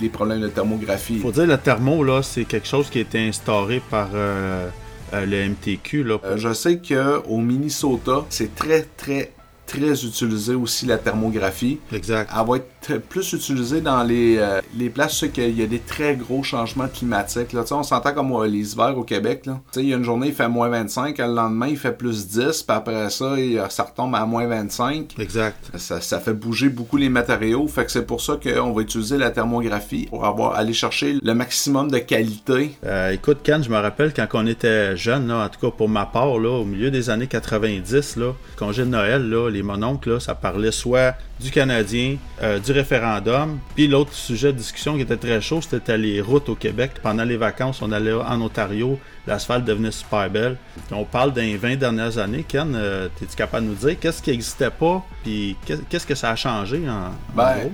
les, 0.00 0.08
problèmes 0.08 0.40
de 0.40 0.48
thermographie. 0.48 1.18
Faut 1.18 1.32
dire, 1.32 1.46
le 1.46 1.58
thermo, 1.58 2.02
là, 2.02 2.22
c'est 2.22 2.44
quelque 2.44 2.66
chose 2.66 2.88
qui 2.88 2.98
a 2.98 3.02
été 3.02 3.18
instauré 3.18 3.82
par. 3.90 4.08
Euh, 4.14 4.68
euh, 5.12 5.26
le 5.26 5.48
MTQ. 5.48 6.04
Là, 6.04 6.18
je 6.36 6.52
sais 6.52 6.78
qu'au 6.78 7.38
Minnesota, 7.38 8.24
c'est 8.28 8.54
très, 8.54 8.82
très, 8.96 9.32
très 9.66 10.04
utilisé 10.04 10.54
aussi 10.54 10.86
la 10.86 10.98
thermographie. 10.98 11.80
Exact. 11.92 12.30
Elle 12.32 12.46
va 12.46 12.56
être 12.56 12.79
plus 13.08 13.32
utilisée 13.32 13.80
dans 13.80 14.02
les, 14.02 14.36
euh, 14.38 14.60
les 14.76 14.90
places 14.90 15.22
où 15.22 15.26
il 15.36 15.58
y 15.58 15.62
a 15.62 15.66
des 15.66 15.78
très 15.78 16.16
gros 16.16 16.42
changements 16.42 16.88
climatiques. 16.88 17.52
Là. 17.52 17.64
On 17.70 17.82
s'entend 17.82 18.12
comme 18.12 18.32
euh, 18.32 18.46
les 18.46 18.72
hivers 18.72 18.96
au 18.98 19.04
Québec. 19.04 19.44
Il 19.76 19.84
y 19.84 19.94
a 19.94 19.96
une 19.96 20.04
journée, 20.04 20.28
il 20.28 20.34
fait 20.34 20.48
moins 20.48 20.68
25, 20.68 21.16
le 21.18 21.26
lendemain, 21.26 21.68
il 21.68 21.76
fait 21.76 21.96
plus 21.96 22.26
10, 22.26 22.62
puis 22.62 22.76
après 22.76 23.10
ça, 23.10 23.36
ça 23.68 23.84
retombe 23.84 24.14
à 24.14 24.26
moins 24.26 24.46
25. 24.46 25.14
Exact. 25.18 25.70
Ça, 25.76 26.00
ça 26.00 26.20
fait 26.20 26.32
bouger 26.32 26.68
beaucoup 26.68 26.96
les 26.96 27.08
matériaux. 27.08 27.66
Fait 27.68 27.84
que 27.84 27.92
c'est 27.92 28.06
pour 28.06 28.20
ça 28.20 28.38
qu'on 28.42 28.72
va 28.72 28.82
utiliser 28.82 29.18
la 29.18 29.30
thermographie 29.30 30.06
pour 30.06 30.24
avoir 30.24 30.56
aller 30.56 30.72
chercher 30.72 31.18
le 31.22 31.34
maximum 31.34 31.90
de 31.90 31.98
qualité. 31.98 32.76
Euh, 32.84 33.12
écoute, 33.12 33.38
Ken, 33.44 33.62
je 33.62 33.70
me 33.70 33.78
rappelle 33.78 34.12
quand 34.12 34.26
on 34.34 34.46
était 34.46 34.96
jeune, 34.96 35.30
en 35.30 35.48
tout 35.48 35.60
cas 35.60 35.70
pour 35.76 35.88
ma 35.88 36.06
part, 36.06 36.38
là, 36.38 36.50
au 36.50 36.64
milieu 36.64 36.90
des 36.90 37.08
années 37.08 37.28
90, 37.28 38.16
là, 38.16 38.32
congé 38.56 38.82
de 38.82 38.88
Noël, 38.88 39.28
là, 39.28 39.48
les 39.48 39.60
les 39.60 39.64
mononcles, 39.64 40.12
là, 40.12 40.20
ça 40.20 40.34
parlait 40.34 40.72
soit 40.72 41.14
du 41.40 41.50
Canadien, 41.50 42.16
euh, 42.42 42.58
du 42.58 42.70
du 42.70 42.78
référendum. 42.78 43.58
Puis 43.74 43.88
l'autre 43.88 44.12
sujet 44.12 44.52
de 44.52 44.58
discussion 44.58 44.94
qui 44.94 45.02
était 45.02 45.16
très 45.16 45.40
chaud, 45.40 45.60
c'était 45.60 45.98
les 45.98 46.20
routes 46.20 46.48
au 46.48 46.54
Québec. 46.54 46.92
Pendant 47.02 47.24
les 47.24 47.36
vacances, 47.36 47.82
on 47.82 47.90
allait 47.90 48.12
en 48.12 48.40
Ontario, 48.40 48.98
l'asphalte 49.26 49.64
devenait 49.64 49.90
super 49.90 50.30
belle. 50.30 50.56
on 50.92 51.04
parle 51.04 51.32
des 51.32 51.56
20 51.56 51.76
dernières 51.76 52.18
années. 52.18 52.44
Ken, 52.46 52.74
euh, 52.76 53.08
es-tu 53.20 53.34
capable 53.34 53.66
de 53.66 53.70
nous 53.70 53.76
dire 53.76 53.98
qu'est-ce 53.98 54.22
qui 54.22 54.30
n'existait 54.30 54.70
pas, 54.70 55.04
puis 55.24 55.56
qu'est-ce 55.88 56.06
que 56.06 56.14
ça 56.14 56.30
a 56.30 56.36
changé 56.36 56.82
en, 56.88 57.10
ben, 57.34 57.70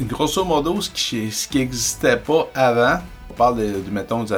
Grosso 0.00 0.44
modo, 0.44 0.80
ce 0.80 0.90
qui 0.90 1.30
ce 1.30 1.58
n'existait 1.58 2.16
pas 2.16 2.48
avant, 2.54 3.00
on 3.30 3.34
parle 3.34 3.58
de, 3.58 3.90
mettons, 3.90 4.24
du 4.24 4.32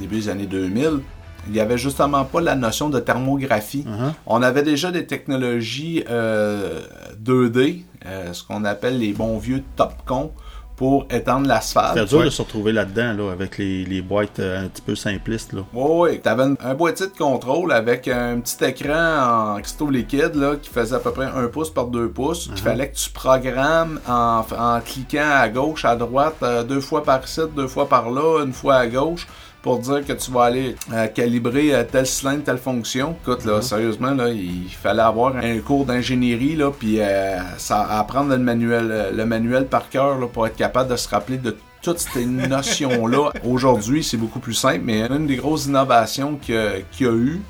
début 0.00 0.16
des 0.16 0.28
années 0.28 0.46
2000, 0.46 1.00
il 1.46 1.52
n'y 1.52 1.60
avait 1.60 1.78
justement 1.78 2.24
pas 2.24 2.40
la 2.40 2.56
notion 2.56 2.88
de 2.88 2.98
thermographie. 2.98 3.84
Uh-huh. 3.86 4.12
On 4.26 4.42
avait 4.42 4.62
déjà 4.62 4.90
des 4.90 5.06
technologies 5.06 6.02
2D, 6.08 7.84
euh, 8.08 8.18
euh, 8.18 8.32
ce 8.32 8.42
qu'on 8.42 8.64
appelle 8.64 8.98
les 8.98 9.12
bons 9.12 9.38
vieux 9.38 9.62
Topcon, 9.76 10.32
pour 10.76 11.06
étendre 11.10 11.48
l'asphalte. 11.48 11.98
C'est 11.98 12.04
dur 12.04 12.24
de 12.24 12.30
se 12.30 12.40
retrouver 12.40 12.70
là-dedans, 12.70 13.12
là, 13.12 13.32
avec 13.32 13.58
les, 13.58 13.84
les, 13.84 14.00
boîtes 14.00 14.38
euh, 14.38 14.64
un 14.64 14.68
petit 14.68 14.80
peu 14.80 14.94
simplistes. 14.94 15.52
Là. 15.52 15.62
Oui, 15.74 16.10
oui. 16.12 16.20
Tu 16.22 16.28
avais 16.28 16.44
un, 16.44 16.74
boîtier 16.74 17.08
de 17.08 17.18
contrôle 17.18 17.72
avec 17.72 18.06
un 18.06 18.38
petit 18.38 18.64
écran 18.64 19.56
en 19.56 19.60
cristaux 19.60 19.90
liquides 19.90 20.36
là, 20.36 20.54
qui 20.54 20.70
faisait 20.70 20.94
à 20.94 21.00
peu 21.00 21.10
près 21.10 21.26
1 21.26 21.48
pouce 21.48 21.70
par 21.70 21.88
2 21.88 22.10
pouces. 22.10 22.46
Il 22.46 22.52
uh-huh. 22.52 22.58
fallait 22.58 22.90
que 22.90 22.96
tu 22.96 23.10
programmes 23.10 24.00
en, 24.08 24.44
en, 24.56 24.80
cliquant 24.80 25.28
à 25.28 25.48
gauche, 25.48 25.84
à 25.84 25.96
droite, 25.96 26.44
deux 26.68 26.80
fois 26.80 27.02
par 27.02 27.24
ici, 27.24 27.40
deux 27.56 27.66
fois 27.66 27.88
par 27.88 28.10
là, 28.10 28.44
une 28.44 28.52
fois 28.52 28.76
à 28.76 28.86
gauche 28.86 29.26
pour 29.68 29.80
dire 29.80 30.02
que 30.02 30.14
tu 30.14 30.30
vas 30.30 30.44
aller 30.44 30.76
euh, 30.94 31.08
calibrer 31.08 31.74
euh, 31.74 31.84
tel 31.84 32.06
cylindre, 32.06 32.42
telle 32.42 32.56
fonction. 32.56 33.14
Écoute, 33.20 33.44
là, 33.44 33.56
mhm. 33.56 33.62
sérieusement, 33.62 34.12
là, 34.12 34.30
il 34.30 34.66
fallait 34.70 35.02
avoir 35.02 35.36
un 35.36 35.58
cours 35.58 35.84
d'ingénierie, 35.84 36.56
là, 36.56 36.70
puis 36.70 37.02
euh, 37.02 37.36
ça, 37.58 37.82
apprendre 37.82 38.30
le 38.30 38.38
manuel, 38.38 39.10
le 39.14 39.26
manuel 39.26 39.66
par 39.66 39.90
cœur 39.90 40.26
pour 40.30 40.46
être 40.46 40.56
capable 40.56 40.90
de 40.90 40.96
se 40.96 41.06
rappeler 41.10 41.36
de 41.36 41.54
toutes 41.82 41.98
ces 41.98 42.24
notions-là. 42.24 43.30
Aujourd'hui, 43.44 44.02
c'est 44.02 44.16
beaucoup 44.16 44.40
plus 44.40 44.54
simple, 44.54 44.80
mais 44.84 45.02
une 45.02 45.26
des 45.26 45.36
grosses 45.36 45.66
innovations 45.66 46.36
qu'il 46.36 46.56
y 47.00 47.04
a 47.04 47.12
eu, 47.12 47.42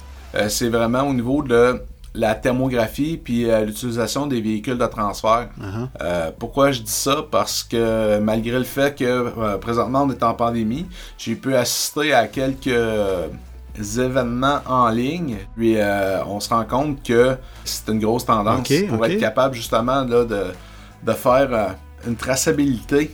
c'est 0.49 0.71
vraiment 0.71 1.03
au 1.03 1.15
niveau 1.15 1.45
de 1.45 1.81
la 2.19 2.35
thermographie 2.35 3.17
puis 3.17 3.49
euh, 3.49 3.65
l'utilisation 3.65 4.27
des 4.27 4.41
véhicules 4.41 4.77
de 4.77 4.87
transfert. 4.87 5.49
Uh-huh. 5.61 5.89
Euh, 6.03 6.31
pourquoi 6.37 6.73
je 6.73 6.83
dis 6.83 6.91
ça? 6.91 7.25
Parce 7.31 7.63
que 7.63 8.19
malgré 8.19 8.59
le 8.59 8.65
fait 8.65 8.97
que 8.97 9.05
euh, 9.05 9.57
présentement 9.59 10.03
on 10.03 10.11
est 10.11 10.23
en 10.23 10.35
pandémie, 10.35 10.87
j'ai 11.17 11.37
pu 11.37 11.55
assister 11.55 12.13
à 12.13 12.27
quelques 12.27 12.69
événements 13.79 14.59
en 14.67 14.89
ligne. 14.89 15.37
Puis 15.57 15.77
on 16.27 16.41
se 16.41 16.49
rend 16.49 16.65
compte 16.65 17.03
que 17.05 17.37
c'est 17.65 17.89
une 17.89 18.01
grosse 18.01 18.27
tendance 18.27 18.69
pour 18.89 19.07
être 19.07 19.21
capable 19.21 19.55
justement 19.55 20.03
là, 20.03 20.25
de, 20.25 20.47
de 21.05 21.13
faire 21.13 21.77
une 22.07 22.17
traçabilité 22.17 23.13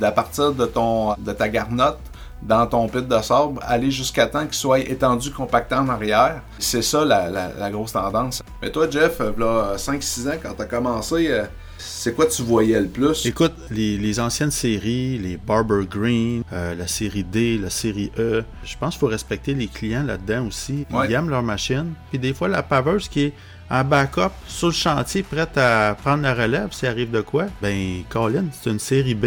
à 0.00 0.12
partir 0.12 0.52
de 0.52 0.66
ton 0.66 1.14
de 1.14 1.32
ta 1.32 1.48
garnotte 1.48 1.98
dans 2.42 2.66
ton 2.66 2.88
pit 2.88 3.06
de 3.06 3.22
sable, 3.22 3.58
aller 3.62 3.90
jusqu'à 3.90 4.26
temps 4.26 4.44
qu'il 4.44 4.54
soit 4.54 4.80
étendu, 4.80 5.30
compacté 5.30 5.74
en 5.74 5.88
arrière. 5.88 6.42
C'est 6.58 6.82
ça 6.82 7.04
la, 7.04 7.70
grosse 7.70 7.92
tendance. 7.92 8.42
Mais 8.62 8.70
toi, 8.70 8.88
Jeff, 8.90 9.20
là, 9.36 9.76
5-6 9.76 10.28
ans, 10.28 10.38
quand 10.42 10.54
tu 10.54 10.62
as 10.62 10.66
commencé, 10.66 11.28
euh, 11.28 11.44
c'est 11.78 12.14
quoi 12.14 12.26
tu 12.26 12.42
voyais 12.42 12.80
le 12.80 12.88
plus? 12.88 13.26
Écoute, 13.26 13.52
les, 13.70 14.20
anciennes 14.20 14.50
séries, 14.50 15.18
les 15.18 15.36
Barber 15.36 15.84
Green, 15.88 16.42
euh, 16.52 16.74
la 16.74 16.86
série 16.86 17.24
D, 17.24 17.58
la 17.58 17.70
série 17.70 18.12
E, 18.18 18.44
je 18.64 18.76
pense 18.78 18.94
qu'il 18.94 19.00
faut 19.00 19.06
respecter 19.06 19.54
les 19.54 19.66
clients 19.66 20.04
là-dedans 20.04 20.46
aussi. 20.46 20.86
Ils 20.90 21.12
aiment 21.12 21.30
leur 21.30 21.42
machine. 21.42 21.92
Puis 22.10 22.18
des 22.18 22.32
fois, 22.32 22.48
la 22.48 22.62
paveuse 22.62 23.08
qui 23.08 23.24
est 23.24 23.32
en 23.70 23.84
backup 23.84 24.30
sur 24.46 24.68
le 24.68 24.72
chantier, 24.72 25.22
prête 25.22 25.56
à 25.58 25.96
prendre 26.00 26.22
la 26.22 26.34
relève 26.34 26.72
s'il 26.72 26.88
arrive 26.88 27.10
de 27.10 27.20
quoi, 27.20 27.46
ben, 27.60 28.02
Colin, 28.08 28.44
c'est 28.52 28.70
une 28.70 28.78
série 28.78 29.14
B. 29.14 29.26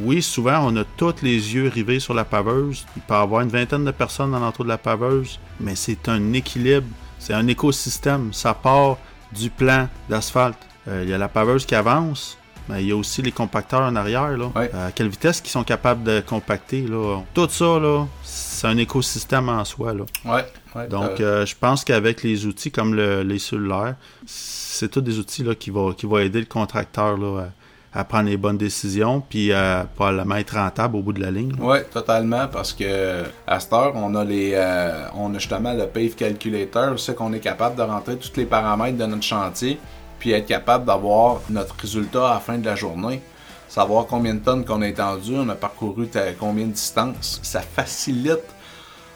Oui, 0.00 0.22
souvent, 0.22 0.60
on 0.66 0.76
a 0.76 0.84
tous 0.96 1.22
les 1.22 1.54
yeux 1.54 1.68
rivés 1.68 2.00
sur 2.00 2.14
la 2.14 2.24
paveuse. 2.24 2.86
Il 2.96 3.02
peut 3.02 3.14
y 3.14 3.16
avoir 3.16 3.42
une 3.42 3.50
vingtaine 3.50 3.84
de 3.84 3.90
personnes 3.90 4.32
dans 4.32 4.40
l'entour 4.40 4.64
de 4.64 4.70
la 4.70 4.78
paveuse, 4.78 5.38
mais 5.60 5.74
c'est 5.74 6.08
un 6.08 6.32
équilibre, 6.32 6.86
c'est 7.18 7.34
un 7.34 7.46
écosystème. 7.46 8.32
Ça 8.32 8.54
part 8.54 8.98
du 9.32 9.50
plan 9.50 9.88
d'asphalte. 10.08 10.58
Euh, 10.88 11.02
il 11.04 11.10
y 11.10 11.14
a 11.14 11.18
la 11.18 11.28
paveuse 11.28 11.66
qui 11.66 11.74
avance, 11.74 12.38
mais 12.68 12.82
il 12.82 12.88
y 12.88 12.92
a 12.92 12.96
aussi 12.96 13.22
les 13.22 13.32
compacteurs 13.32 13.82
en 13.82 13.96
arrière. 13.96 14.36
Là. 14.36 14.50
À 14.54 14.92
quelle 14.92 15.08
vitesse 15.08 15.42
ils 15.44 15.50
sont 15.50 15.64
capables 15.64 16.02
de 16.02 16.20
compacter. 16.20 16.82
Là. 16.82 17.20
Tout 17.34 17.48
ça, 17.48 17.78
là, 17.78 18.06
c'est 18.22 18.66
un 18.66 18.76
écosystème 18.78 19.48
en 19.48 19.64
soi. 19.64 19.94
Là. 19.94 20.04
Donc, 20.88 21.20
euh, 21.20 21.46
je 21.46 21.54
pense 21.54 21.84
qu'avec 21.84 22.22
les 22.22 22.46
outils 22.46 22.70
comme 22.70 22.94
les 22.94 23.38
cellulaires, 23.38 23.96
c'est 24.26 24.90
tous 24.90 25.00
des 25.00 25.18
outils 25.18 25.44
là, 25.44 25.54
qui, 25.54 25.70
vont, 25.70 25.92
qui 25.92 26.06
vont 26.06 26.18
aider 26.18 26.40
le 26.40 26.46
contracteur 26.46 27.16
là, 27.16 27.48
à, 27.92 28.04
prendre 28.04 28.28
les 28.28 28.36
bonnes 28.36 28.58
décisions 28.58 29.20
puis 29.20 29.52
à 29.52 29.86
pas 29.96 30.10
la 30.10 30.24
mettre 30.24 30.56
rentable 30.56 30.96
au 30.96 31.02
bout 31.02 31.12
de 31.12 31.20
la 31.20 31.30
ligne. 31.30 31.52
Oui, 31.60 31.78
totalement, 31.92 32.48
parce 32.48 32.72
que 32.72 33.22
à 33.46 33.60
cette 33.60 33.72
heure, 33.72 33.92
on 33.94 34.14
a 34.16 34.24
les 34.24 34.52
euh, 34.54 35.06
on 35.14 35.32
a 35.34 35.38
justement 35.38 35.74
le 35.74 35.86
Pave 35.86 36.16
Calculator, 36.16 36.98
c'est 36.98 37.14
qu'on 37.14 37.32
est 37.32 37.40
capable 37.40 37.76
de 37.76 37.82
rentrer 37.82 38.16
tous 38.16 38.32
les 38.36 38.46
paramètres 38.46 38.98
de 38.98 39.06
notre 39.06 39.22
chantier 39.22 39.78
puis 40.24 40.32
être 40.32 40.46
capable 40.46 40.86
d'avoir 40.86 41.42
notre 41.50 41.76
résultat 41.78 42.30
à 42.30 42.34
la 42.34 42.40
fin 42.40 42.56
de 42.56 42.64
la 42.64 42.74
journée. 42.74 43.20
Savoir 43.68 44.06
combien 44.06 44.32
de 44.32 44.38
tonnes 44.38 44.64
qu'on 44.64 44.80
a 44.80 44.88
étendu, 44.88 45.34
on 45.36 45.46
a 45.50 45.54
parcouru 45.54 46.08
combien 46.40 46.64
de 46.64 46.72
distance. 46.72 47.40
Ça 47.42 47.60
facilite 47.60 48.40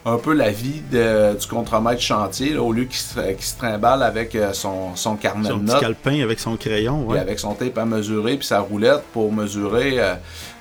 un 0.04 0.18
peu 0.18 0.34
la 0.34 0.50
vie 0.50 0.82
du 0.90 1.46
contremaître 1.48 2.02
chantier, 2.02 2.58
au 2.58 2.72
lieu 2.72 2.84
qu'il 2.84 2.98
se, 2.98 3.18
qu 3.32 3.42
se, 3.42 3.56
trimballe 3.56 4.02
avec 4.02 4.34
euh, 4.34 4.52
son, 4.52 4.96
son 4.96 5.16
carnet 5.16 5.48
son 5.48 5.56
de 5.56 5.62
notes. 5.62 5.80
calepin 5.80 6.20
avec 6.22 6.40
son 6.40 6.58
crayon, 6.58 7.06
ouais. 7.06 7.18
avec 7.18 7.38
son 7.38 7.54
tape 7.54 7.78
à 7.78 7.86
mesurer, 7.86 8.36
puis 8.36 8.46
sa 8.46 8.60
roulette 8.60 9.04
pour 9.14 9.32
mesurer 9.32 9.98
euh, 9.98 10.14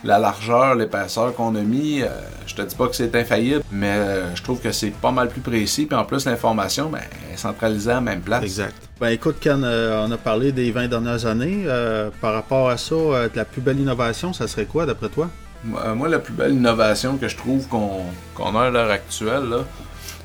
la 0.06 0.18
largeur, 0.18 0.76
l'épaisseur 0.76 1.36
qu'on 1.36 1.56
a 1.56 1.62
mis. 1.62 2.04
Euh, 2.04 2.08
je 2.46 2.56
te 2.56 2.62
dis 2.62 2.76
pas 2.76 2.88
que 2.88 2.96
c'est 2.96 3.14
infaillible, 3.18 3.64
mais 3.70 3.98
je 4.34 4.44
trouve 4.44 4.62
que 4.62 4.72
c'est 4.72 4.92
pas 4.92 5.12
mal 5.12 5.28
plus 5.28 5.42
précis. 5.42 5.88
Puis 5.88 5.98
en 5.98 6.06
plus, 6.06 6.26
l'information 6.26 6.90
ben, 6.90 7.02
est 7.34 7.36
centralisée 7.36 7.92
à 7.92 7.96
la 7.96 8.02
même 8.02 8.22
place. 8.22 8.44
Exact. 8.44 8.87
Ben 9.00 9.10
écoute, 9.10 9.38
Ken, 9.40 9.64
on 9.64 10.12
a 10.12 10.18
parlé 10.18 10.52
des 10.52 10.72
20 10.72 10.88
dernières 10.88 11.26
années. 11.26 11.66
par 12.20 12.34
rapport 12.34 12.70
à 12.70 12.78
ça, 12.78 12.96
la 13.34 13.46
plus 13.46 13.62
belle 13.62 13.80
innovation, 13.80 14.34
ça 14.34 14.48
serait 14.48 14.66
quoi 14.66 14.86
d'après 14.86 15.10
toi? 15.10 15.30
Euh, 15.76 15.96
moi, 15.96 16.08
la 16.08 16.20
plus 16.20 16.34
belle 16.34 16.54
innovation 16.54 17.18
que 17.18 17.28
je 17.28 17.36
trouve 17.36 17.68
qu'on 17.68 18.56
a 18.56 18.68
à 18.68 18.70
l'heure 18.70 18.92
actuelle, 18.92 19.64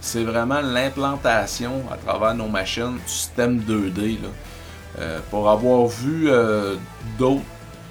c'est 0.00 0.24
vraiment 0.24 0.60
l'implantation 0.60 1.82
à 1.90 1.96
travers 1.96 2.34
nos 2.34 2.48
machines 2.48 2.94
du 2.94 3.12
système 3.12 3.60
2D. 3.60 4.18
Euh, 4.98 5.20
pour 5.30 5.48
avoir 5.48 5.86
vu 5.86 6.28
euh, 6.28 6.76
d'autres 7.18 7.40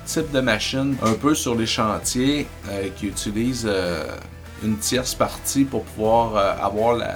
types 0.06 0.32
de 0.32 0.40
machines 0.40 0.96
un 1.02 1.14
peu 1.14 1.34
sur 1.34 1.56
les 1.56 1.66
chantiers 1.66 2.48
qui 2.96 3.08
utilisent 3.08 3.70
une 4.64 4.78
tierce 4.78 5.16
partie 5.16 5.64
pour 5.64 5.84
pouvoir 5.84 6.36
avoir 6.62 6.96
la, 6.96 7.16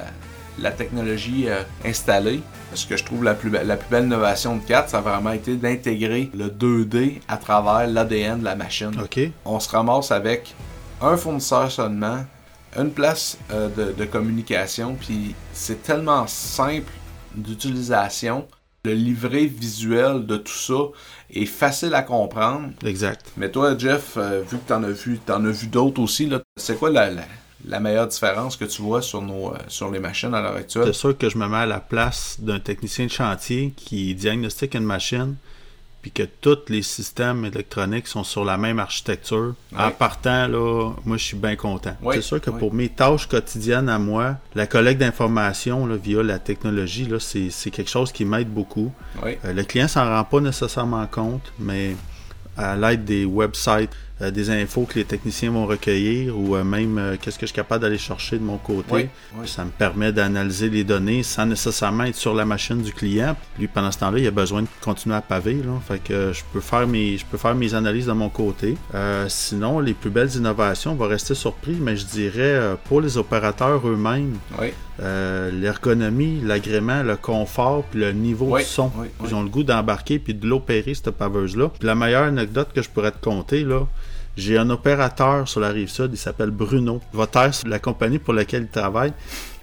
la 0.60 0.72
technologie 0.72 1.48
installée, 1.84 2.42
ce 2.74 2.86
que 2.86 2.98
je 2.98 3.04
trouve 3.04 3.24
la 3.24 3.34
plus, 3.34 3.50
la 3.50 3.78
plus 3.78 3.90
belle 3.90 4.06
innovation 4.06 4.58
de 4.58 4.64
4, 4.64 4.90
ça 4.90 4.98
a 5.00 5.02
vraiment 5.02 5.32
été 5.32 5.56
d'intégrer 5.56 6.30
le 6.36 6.48
2D 6.48 7.22
à 7.28 7.38
travers 7.38 7.88
l'ADN 7.88 8.40
de 8.40 8.46
la 8.46 8.56
machine. 8.56 8.92
On 9.46 9.60
se 9.60 9.70
ramasse 9.70 10.12
avec 10.12 10.56
un 11.02 11.18
fournisseur 11.18 11.72
seulement, 11.72 12.26
une 12.78 12.92
place 12.92 13.38
euh, 13.52 13.70
de, 13.70 14.06
communication, 14.06 14.96
puis 14.96 15.36
c'est 15.54 15.84
tellement 15.84 16.28
simple 16.28 16.92
d'utilisation. 17.36 18.48
Le 18.84 18.94
livret 18.94 19.46
visuel 19.46 20.26
de 20.26 20.38
tout 20.38 20.54
ça 20.54 20.90
est 21.34 21.46
facile 21.46 21.94
à 21.96 22.04
comprendre. 22.04 22.70
Exact. 22.86 23.32
Mais 23.38 23.50
toi, 23.50 23.76
Jeff, 23.78 24.14
euh, 24.18 24.42
vu 24.42 24.58
que 24.58 24.68
tu 24.68 24.74
en 24.74 24.84
as 24.84 24.92
vu, 24.92 25.20
en 25.30 25.46
as 25.46 25.52
vu 25.52 25.68
d'autres 25.68 26.02
aussi, 26.02 26.30
c'est 26.56 26.78
quoi 26.78 26.92
la, 26.92 27.10
la 27.10 27.24
meilleure 27.80 28.08
différence 28.08 28.58
que 28.58 28.66
tu 28.66 28.82
vois 28.82 29.02
sur, 29.02 29.22
nos, 29.22 29.54
euh, 29.54 29.58
sur 29.68 29.92
les 29.92 30.00
machines 30.00 30.34
à 30.34 30.42
l'heure 30.42 30.56
actuelle? 30.56 30.86
C'est 30.88 30.94
sûr 30.94 31.18
que 31.18 31.30
je 31.30 31.38
me 31.38 31.48
mets 31.48 31.58
à 31.58 31.66
la 31.66 31.80
place 31.80 32.38
d'un 32.40 32.60
technicien 32.60 33.06
de 33.06 33.12
chantier 33.12 33.74
qui 33.76 34.14
diagnostique 34.16 34.76
une 34.76 34.84
machine, 34.84 35.36
puis 36.06 36.12
que 36.12 36.22
tous 36.22 36.70
les 36.70 36.84
systèmes 36.84 37.46
électroniques 37.46 38.08
sont 38.08 38.24
sur 38.24 38.46
la 38.46 38.58
même 38.58 38.78
architecture. 38.78 39.56
En 39.76 39.90
partant, 39.90 40.48
là, 40.48 40.92
moi, 41.04 41.18
je 41.18 41.24
suis 41.24 41.38
bien 41.38 41.56
content. 41.56 41.96
c'est 42.14 42.22
sûr 42.22 42.40
que 42.40 42.52
pour 42.52 42.72
mes 42.72 42.90
tâches 42.90 43.28
quotidiennes 43.28 43.90
à 43.90 43.98
moi, 43.98 44.36
la 44.54 44.68
collecte 44.68 45.00
d'informations 45.00 45.88
via 45.96 46.22
la 46.22 46.38
technologie, 46.38 47.06
là, 47.06 47.18
c'est, 47.20 47.72
quelque 47.72 47.90
chose 47.90 48.12
qui 48.12 48.24
m'aide 48.24 48.50
beaucoup. 48.50 48.92
Euh, 49.24 49.52
le 49.52 49.64
client 49.64 49.88
s'en 49.88 50.06
rend 50.06 50.24
pas 50.24 50.42
nécessairement 50.42 51.08
compte, 51.08 51.52
mais 51.58 51.96
à 52.56 52.76
l'aide 52.76 53.04
des 53.04 53.26
websites, 53.26 53.90
euh, 54.22 54.32
des 54.32 54.50
infos 54.50 54.86
que 54.86 54.96
les 54.96 55.04
techniciens 55.04 55.52
vont 55.52 55.66
recueillir 55.66 56.40
ou 56.40 56.56
euh, 56.56 56.64
même 56.64 56.98
euh, 56.98 57.18
qu'est-ce 57.20 57.38
que 57.38 57.46
je 57.46 57.52
suis 57.52 57.56
capable 57.56 57.82
d'aller 57.82 57.98
chercher 57.98 58.38
de 58.38 58.44
mon 58.44 58.58
côté. 58.58 59.10
Ça 59.46 59.66
me 59.66 59.72
permet 59.72 60.14
d'analyser 60.14 60.70
les 60.70 60.86
données 60.86 61.22
sans 61.22 61.46
nécessairement 61.46 62.06
être 62.06 62.16
sur 62.16 62.34
la 62.34 62.46
machine 62.46 62.82
du 62.82 62.94
client. 62.94 63.36
Lui, 63.60 63.68
pendant 63.68 63.92
ce 63.92 64.00
temps-là, 64.00 64.20
il 64.20 64.28
a 64.28 64.32
besoin 64.32 64.62
de 64.62 64.68
continuer 64.82 65.18
à 65.18 65.22
paver. 65.22 65.56
Là. 65.56 65.74
Fait 65.86 66.02
que 66.02 66.32
je 66.32 66.44
peux 66.54 66.62
faire 66.62 66.88
mes, 66.88 67.18
je 67.18 67.26
peux 67.26 67.38
faire 67.38 67.56
mes 67.56 67.74
analyses 67.74 68.06
de 68.06 68.14
mon 68.14 68.30
côté. 68.30 68.78
sinon, 69.28 69.82
les 69.82 69.94
plus 69.94 70.10
belles 70.10 70.34
innovations, 70.34 70.94
on 70.94 70.96
va 70.96 71.08
rester 71.08 71.36
surpris, 71.36 71.76
mais 71.80 71.98
je 71.98 72.06
dirais 72.06 72.78
pour 72.86 73.02
les 73.02 73.18
opérateurs 73.18 73.86
eux-mêmes. 73.86 74.38
l'ergonomie, 75.52 76.40
l'agrément, 76.42 77.04
le 77.04 77.18
confort, 77.18 77.84
puis 77.84 78.00
le 78.00 78.14
niveau 78.14 78.58
de 78.58 78.64
son. 78.64 78.92
Ils 79.26 79.36
ont 79.36 79.44
le 79.44 79.50
goût 79.50 79.64
d'embarquer 79.64 80.20
puis 80.20 80.34
de 80.34 80.48
l'opérer, 80.48 80.94
cette 80.94 81.12
paveuse-là. 81.12 81.72
la 81.82 81.96
meilleure 81.96 82.24
anecdote 82.24 82.70
que 82.74 82.82
je 82.82 82.90
pourrais 82.90 83.12
te 83.12 83.22
compter, 83.22 83.64
là, 83.64 83.82
j'ai 84.38 84.58
un 84.58 84.70
opérateur 84.70 85.48
sur 85.48 85.60
la 85.60 85.70
rive 85.70 85.90
sud, 85.90 86.12
il 86.14 86.18
s'appelle 86.18 86.52
Bruno. 86.52 87.02
Il 87.14 87.18
va 87.18 87.28
la 87.66 87.80
compagnie 87.80 88.20
pour 88.20 88.34
laquelle 88.34 88.64
il 88.64 88.70
travaille. 88.70 89.14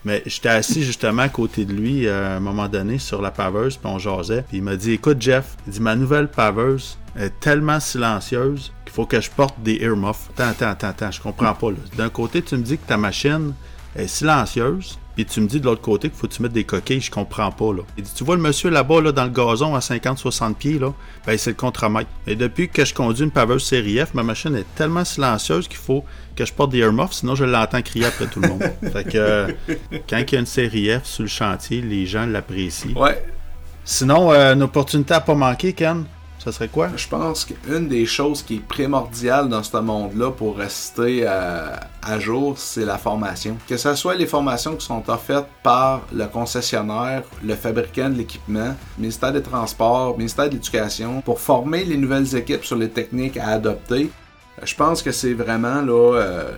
Mais 0.05 0.23
j'étais 0.27 0.49
assis 0.49 0.83
justement 0.83 1.23
à 1.23 1.29
côté 1.29 1.65
de 1.65 1.73
lui 1.73 2.07
euh, 2.07 2.35
à 2.35 2.37
un 2.37 2.41
moment 2.41 2.69
donné 2.69 2.99
sur 2.99 3.23
la 3.23 3.31
paveuse, 3.31 3.77
puis 3.77 3.89
on 3.89 3.99
jasait. 3.99 4.45
Puis 4.49 4.59
il 4.59 4.63
m'a 4.63 4.75
dit 4.75 4.93
Écoute, 4.93 5.21
Jeff, 5.21 5.57
il 5.67 5.75
dit 5.75 5.81
Ma 5.81 5.95
nouvelle 5.95 6.29
paveuse 6.29 6.99
est 7.17 7.39
tellement 7.39 7.79
silencieuse 7.79 8.73
qu'il 8.85 8.93
faut 8.93 9.07
que 9.07 9.21
je 9.21 9.31
porte 9.31 9.61
des 9.63 9.77
earmuffs. 9.83 10.31
Attends, 10.35 10.49
attends, 10.49 10.71
attends, 10.71 10.89
attends, 10.89 11.11
je 11.11 11.21
comprends 11.21 11.55
pas. 11.55 11.69
D'un 11.97 12.09
côté, 12.09 12.43
tu 12.43 12.57
me 12.57 12.63
dis 12.63 12.79
que 12.79 12.87
ta 12.87 12.97
machine 12.97 13.55
est 13.95 14.09
silencieuse, 14.09 14.99
puis 15.15 15.27
tu 15.27 15.41
me 15.41 15.47
dis 15.47 15.61
de 15.61 15.67
l'autre 15.67 15.83
côté 15.83 16.09
qu'il 16.09 16.19
faut 16.19 16.27
que 16.27 16.33
tu 16.33 16.43
mettes 16.43 16.53
des 16.53 16.65
coquilles, 16.65 17.01
je 17.01 17.11
comprends 17.11 17.51
pas. 17.51 17.73
Là. 17.73 17.83
Il 17.97 18.05
dit, 18.05 18.13
tu 18.15 18.25
vois 18.25 18.37
le 18.37 18.43
monsieur 18.43 18.71
là-bas, 18.71 19.01
là, 19.01 19.13
dans 19.13 19.25
le 19.25 19.31
gazon 19.31 19.75
à 19.75 19.81
50-60 19.81 20.55
pieds, 20.55 20.79
là, 20.79 20.93
ben 21.27 21.37
c'est 21.37 21.51
le 21.51 21.57
contre-mètre. 21.57 22.09
Et 22.27 22.35
depuis 22.35 22.69
que 22.69 22.85
je 22.85 22.95
conduis 22.95 23.25
une 23.25 23.31
paveuse 23.31 23.65
série 23.65 23.99
F, 23.99 24.15
ma 24.15 24.23
machine 24.23 24.57
est 24.57 24.67
tellement 24.75 25.05
silencieuse 25.05 25.69
qu'il 25.69 25.79
faut 25.79 26.05
que 26.35 26.47
je 26.47 26.53
porte 26.53 26.71
des 26.71 26.79
earmuffs, 26.79 27.13
sinon 27.13 27.35
je 27.35 27.45
l'entends 27.45 27.83
crier 27.83 28.07
après 28.07 28.27
tout 28.27 28.41
le 28.41 28.49
monde. 28.49 28.63
fait 28.93 29.05
que 29.05 29.19
euh, 29.19 29.49
quand 30.09 30.19
il 30.19 30.33
y 30.33 30.37
a 30.37 30.41
une 30.41 30.47
série 30.47 30.89
F 30.91 31.05
sur 31.05 31.23
le 31.23 31.29
chantier, 31.29 31.83
les 31.83 32.07
gens 32.07 32.25
l'apprécient. 32.27 32.97
Ouais. 32.97 33.23
Sinon, 33.85 34.33
euh, 34.33 34.55
une 34.55 34.63
opportunité 34.63 35.15
à 35.15 35.21
pas 35.21 35.35
manquer, 35.35 35.73
Ken 35.73 36.05
ça 36.43 36.51
serait 36.51 36.69
quoi? 36.69 36.89
Je 36.97 37.07
pense 37.07 37.45
qu'une 37.45 37.87
des 37.87 38.05
choses 38.05 38.43
qui 38.43 38.57
est 38.57 38.67
primordiale 38.67 39.49
dans 39.49 39.63
ce 39.63 39.77
monde-là 39.77 40.33
pour 40.33 40.57
rester 40.57 41.21
euh, 41.23 41.77
à, 42.03 42.19
jour, 42.19 42.59
c'est 42.59 42.85
la 42.85 42.99
formation. 42.99 43.57
Que 43.69 43.77
ce 43.77 43.95
soit 43.95 44.17
les 44.17 44.27
formations 44.27 44.75
qui 44.75 44.85
sont 44.85 45.09
offertes 45.09 45.47
par 45.63 46.03
le 46.13 46.27
concessionnaire, 46.27 47.23
le 47.45 47.55
fabricant 47.55 48.11
de 48.11 48.17
l'équipement, 48.17 48.75
le 48.97 49.03
ministère 49.03 49.33
des 49.33 49.43
Transports, 49.43 50.13
le 50.13 50.17
ministère 50.19 50.47
de 50.47 50.55
l'Éducation, 50.55 51.21
pour 51.21 51.41
former 51.41 51.85
les 51.85 51.97
nouvelles 51.97 52.35
équipes 52.35 52.65
sur 52.65 52.77
les 52.77 52.89
techniques 52.91 53.37
à 53.37 53.51
adopter. 53.51 54.11
Je 54.65 54.75
pense 54.75 55.01
que 55.01 55.13
c'est 55.13 55.35
vraiment 55.35 55.85
euh, 55.87 56.51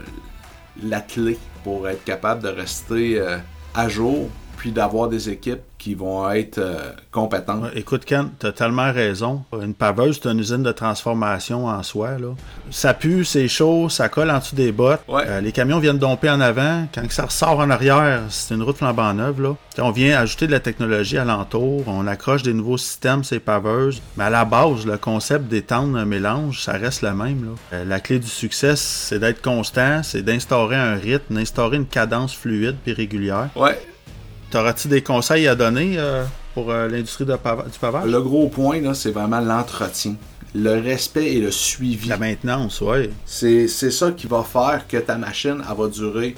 la 0.82 1.00
clé 1.02 1.38
pour 1.62 1.86
être 1.88 2.04
capable 2.04 2.42
de 2.42 2.48
rester 2.48 3.20
euh, 3.20 3.36
à 3.74 3.90
jour 3.90 4.30
puis 4.64 4.72
d'avoir 4.72 5.08
des 5.08 5.28
équipes 5.28 5.60
qui 5.76 5.94
vont 5.94 6.30
être 6.30 6.56
euh, 6.56 6.92
compétentes. 7.10 7.64
écoute, 7.74 8.06
Ken, 8.06 8.30
tu 8.40 8.46
as 8.46 8.52
tellement 8.52 8.90
raison. 8.90 9.42
Une 9.52 9.74
paveuse, 9.74 10.18
c'est 10.22 10.30
une 10.30 10.38
usine 10.38 10.62
de 10.62 10.72
transformation 10.72 11.66
en 11.66 11.82
soi. 11.82 12.12
Là. 12.18 12.28
Ça 12.70 12.94
pue, 12.94 13.26
c'est 13.26 13.46
chaud, 13.46 13.90
ça 13.90 14.08
colle 14.08 14.30
en 14.30 14.38
dessous 14.38 14.56
des 14.56 14.72
bottes. 14.72 15.02
Euh, 15.10 15.42
les 15.42 15.52
camions 15.52 15.80
viennent 15.80 15.98
domper 15.98 16.30
en 16.30 16.40
avant. 16.40 16.86
Quand 16.94 17.02
ça 17.10 17.26
ressort 17.26 17.58
en 17.58 17.68
arrière, 17.68 18.22
c'est 18.30 18.54
une 18.54 18.62
route 18.62 18.78
flambant 18.78 19.12
neuve. 19.12 19.42
Là. 19.42 19.54
on 19.76 19.90
vient 19.90 20.18
ajouter 20.18 20.46
de 20.46 20.52
la 20.52 20.60
technologie 20.60 21.18
alentour, 21.18 21.82
on 21.86 22.06
accroche 22.06 22.42
des 22.42 22.54
nouveaux 22.54 22.78
systèmes, 22.78 23.22
ces 23.22 23.38
paveuses. 23.38 24.00
Mais 24.16 24.24
à 24.24 24.30
la 24.30 24.46
base, 24.46 24.86
le 24.86 24.96
concept 24.96 25.48
d'étendre 25.48 25.98
un 25.98 26.06
mélange, 26.06 26.62
ça 26.62 26.72
reste 26.72 27.02
le 27.02 27.12
même. 27.12 27.44
Là. 27.44 27.50
Euh, 27.74 27.84
la 27.84 28.00
clé 28.00 28.18
du 28.18 28.28
succès, 28.28 28.76
c'est 28.76 29.18
d'être 29.18 29.42
constant, 29.42 30.02
c'est 30.02 30.22
d'instaurer 30.22 30.76
un 30.76 30.94
rythme, 30.94 31.34
d'instaurer 31.34 31.76
une 31.76 31.86
cadence 31.86 32.34
fluide 32.34 32.76
et 32.86 32.94
régulière. 32.94 33.50
Ouais. 33.56 33.78
T'auras-tu 34.54 34.86
des 34.86 35.02
conseils 35.02 35.48
à 35.48 35.56
donner 35.56 35.96
euh, 35.98 36.22
pour 36.54 36.70
euh, 36.70 36.86
l'industrie 36.86 37.24
du 37.24 37.32
pavage? 37.80 38.04
Le 38.06 38.20
gros 38.20 38.48
point, 38.48 38.80
là, 38.80 38.94
c'est 38.94 39.10
vraiment 39.10 39.40
l'entretien. 39.40 40.14
Le 40.54 40.80
respect 40.80 41.32
et 41.32 41.40
le 41.40 41.50
suivi. 41.50 42.06
La 42.06 42.18
maintenance, 42.18 42.80
oui. 42.80 43.10
C'est 43.26 43.66
ça 43.66 44.12
qui 44.12 44.28
va 44.28 44.44
faire 44.44 44.86
que 44.86 44.98
ta 44.98 45.18
machine, 45.18 45.60
elle 45.68 45.76
va 45.76 45.88
durer 45.88 46.36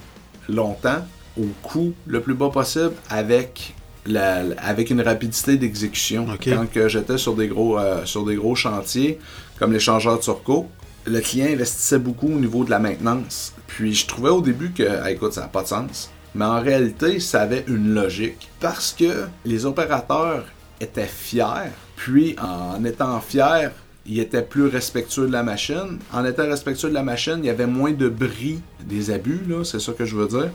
longtemps, 0.48 1.06
au 1.38 1.44
coût 1.62 1.92
le 2.06 2.22
plus 2.22 2.32
bas 2.32 2.48
possible, 2.48 2.94
avec 3.10 3.74
la, 4.06 4.44
avec 4.62 4.88
une 4.88 5.02
rapidité 5.02 5.58
d'exécution. 5.58 6.26
Quand 6.42 6.88
j'étais 6.88 7.18
sur 7.18 7.34
des 7.34 7.48
gros 7.48 7.78
euh, 7.78 8.06
sur 8.06 8.24
des 8.24 8.36
gros 8.36 8.54
chantiers, 8.54 9.18
comme 9.58 9.74
l'échangeur 9.74 10.20
Turco, 10.20 10.70
le 11.04 11.20
client 11.20 11.48
investissait 11.48 11.98
beaucoup 11.98 12.28
au 12.28 12.40
niveau 12.40 12.64
de 12.64 12.70
la 12.70 12.78
maintenance. 12.78 13.52
Puis 13.66 13.92
je 13.92 14.06
trouvais 14.06 14.30
au 14.30 14.40
début 14.40 14.70
que, 14.70 15.06
écoute, 15.10 15.34
ça 15.34 15.42
n'a 15.42 15.48
pas 15.48 15.64
de 15.64 15.68
sens. 15.68 16.10
Mais 16.36 16.44
en 16.44 16.60
réalité, 16.60 17.18
ça 17.18 17.40
avait 17.42 17.64
une 17.66 17.94
logique 17.94 18.48
parce 18.60 18.92
que 18.92 19.26
les 19.46 19.64
opérateurs 19.64 20.44
étaient 20.80 21.06
fiers. 21.06 21.70
Puis 21.96 22.36
en 22.38 22.84
étant 22.84 23.18
fiers, 23.20 23.70
ils 24.04 24.20
étaient 24.20 24.42
plus 24.42 24.66
respectueux 24.66 25.26
de 25.26 25.32
la 25.32 25.42
machine. 25.42 25.98
En 26.12 26.26
étant 26.26 26.46
respectueux 26.46 26.90
de 26.90 26.94
la 26.94 27.02
machine, 27.02 27.38
il 27.38 27.46
y 27.46 27.50
avait 27.50 27.66
moins 27.66 27.92
de 27.92 28.10
bris 28.10 28.60
des 28.84 29.10
abus, 29.10 29.40
c'est 29.64 29.80
ça 29.80 29.92
que 29.92 30.04
je 30.04 30.14
veux 30.14 30.28
dire. 30.28 30.50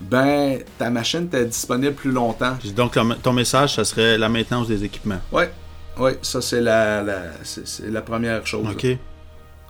Ben, 0.00 0.58
ta 0.76 0.90
machine 0.90 1.24
était 1.24 1.46
disponible 1.46 1.94
plus 1.94 2.12
longtemps. 2.12 2.58
Donc, 2.76 2.98
ton 3.22 3.32
message, 3.32 3.76
ça 3.76 3.84
serait 3.84 4.18
la 4.18 4.28
maintenance 4.28 4.68
des 4.68 4.84
équipements. 4.84 5.20
Oui, 5.32 5.44
oui, 5.98 6.12
ça 6.20 6.42
c'est 6.42 6.60
la, 6.60 7.02
c'est, 7.44 7.90
la 7.90 8.02
première 8.02 8.46
chose. 8.46 8.66
OK. 8.70 8.86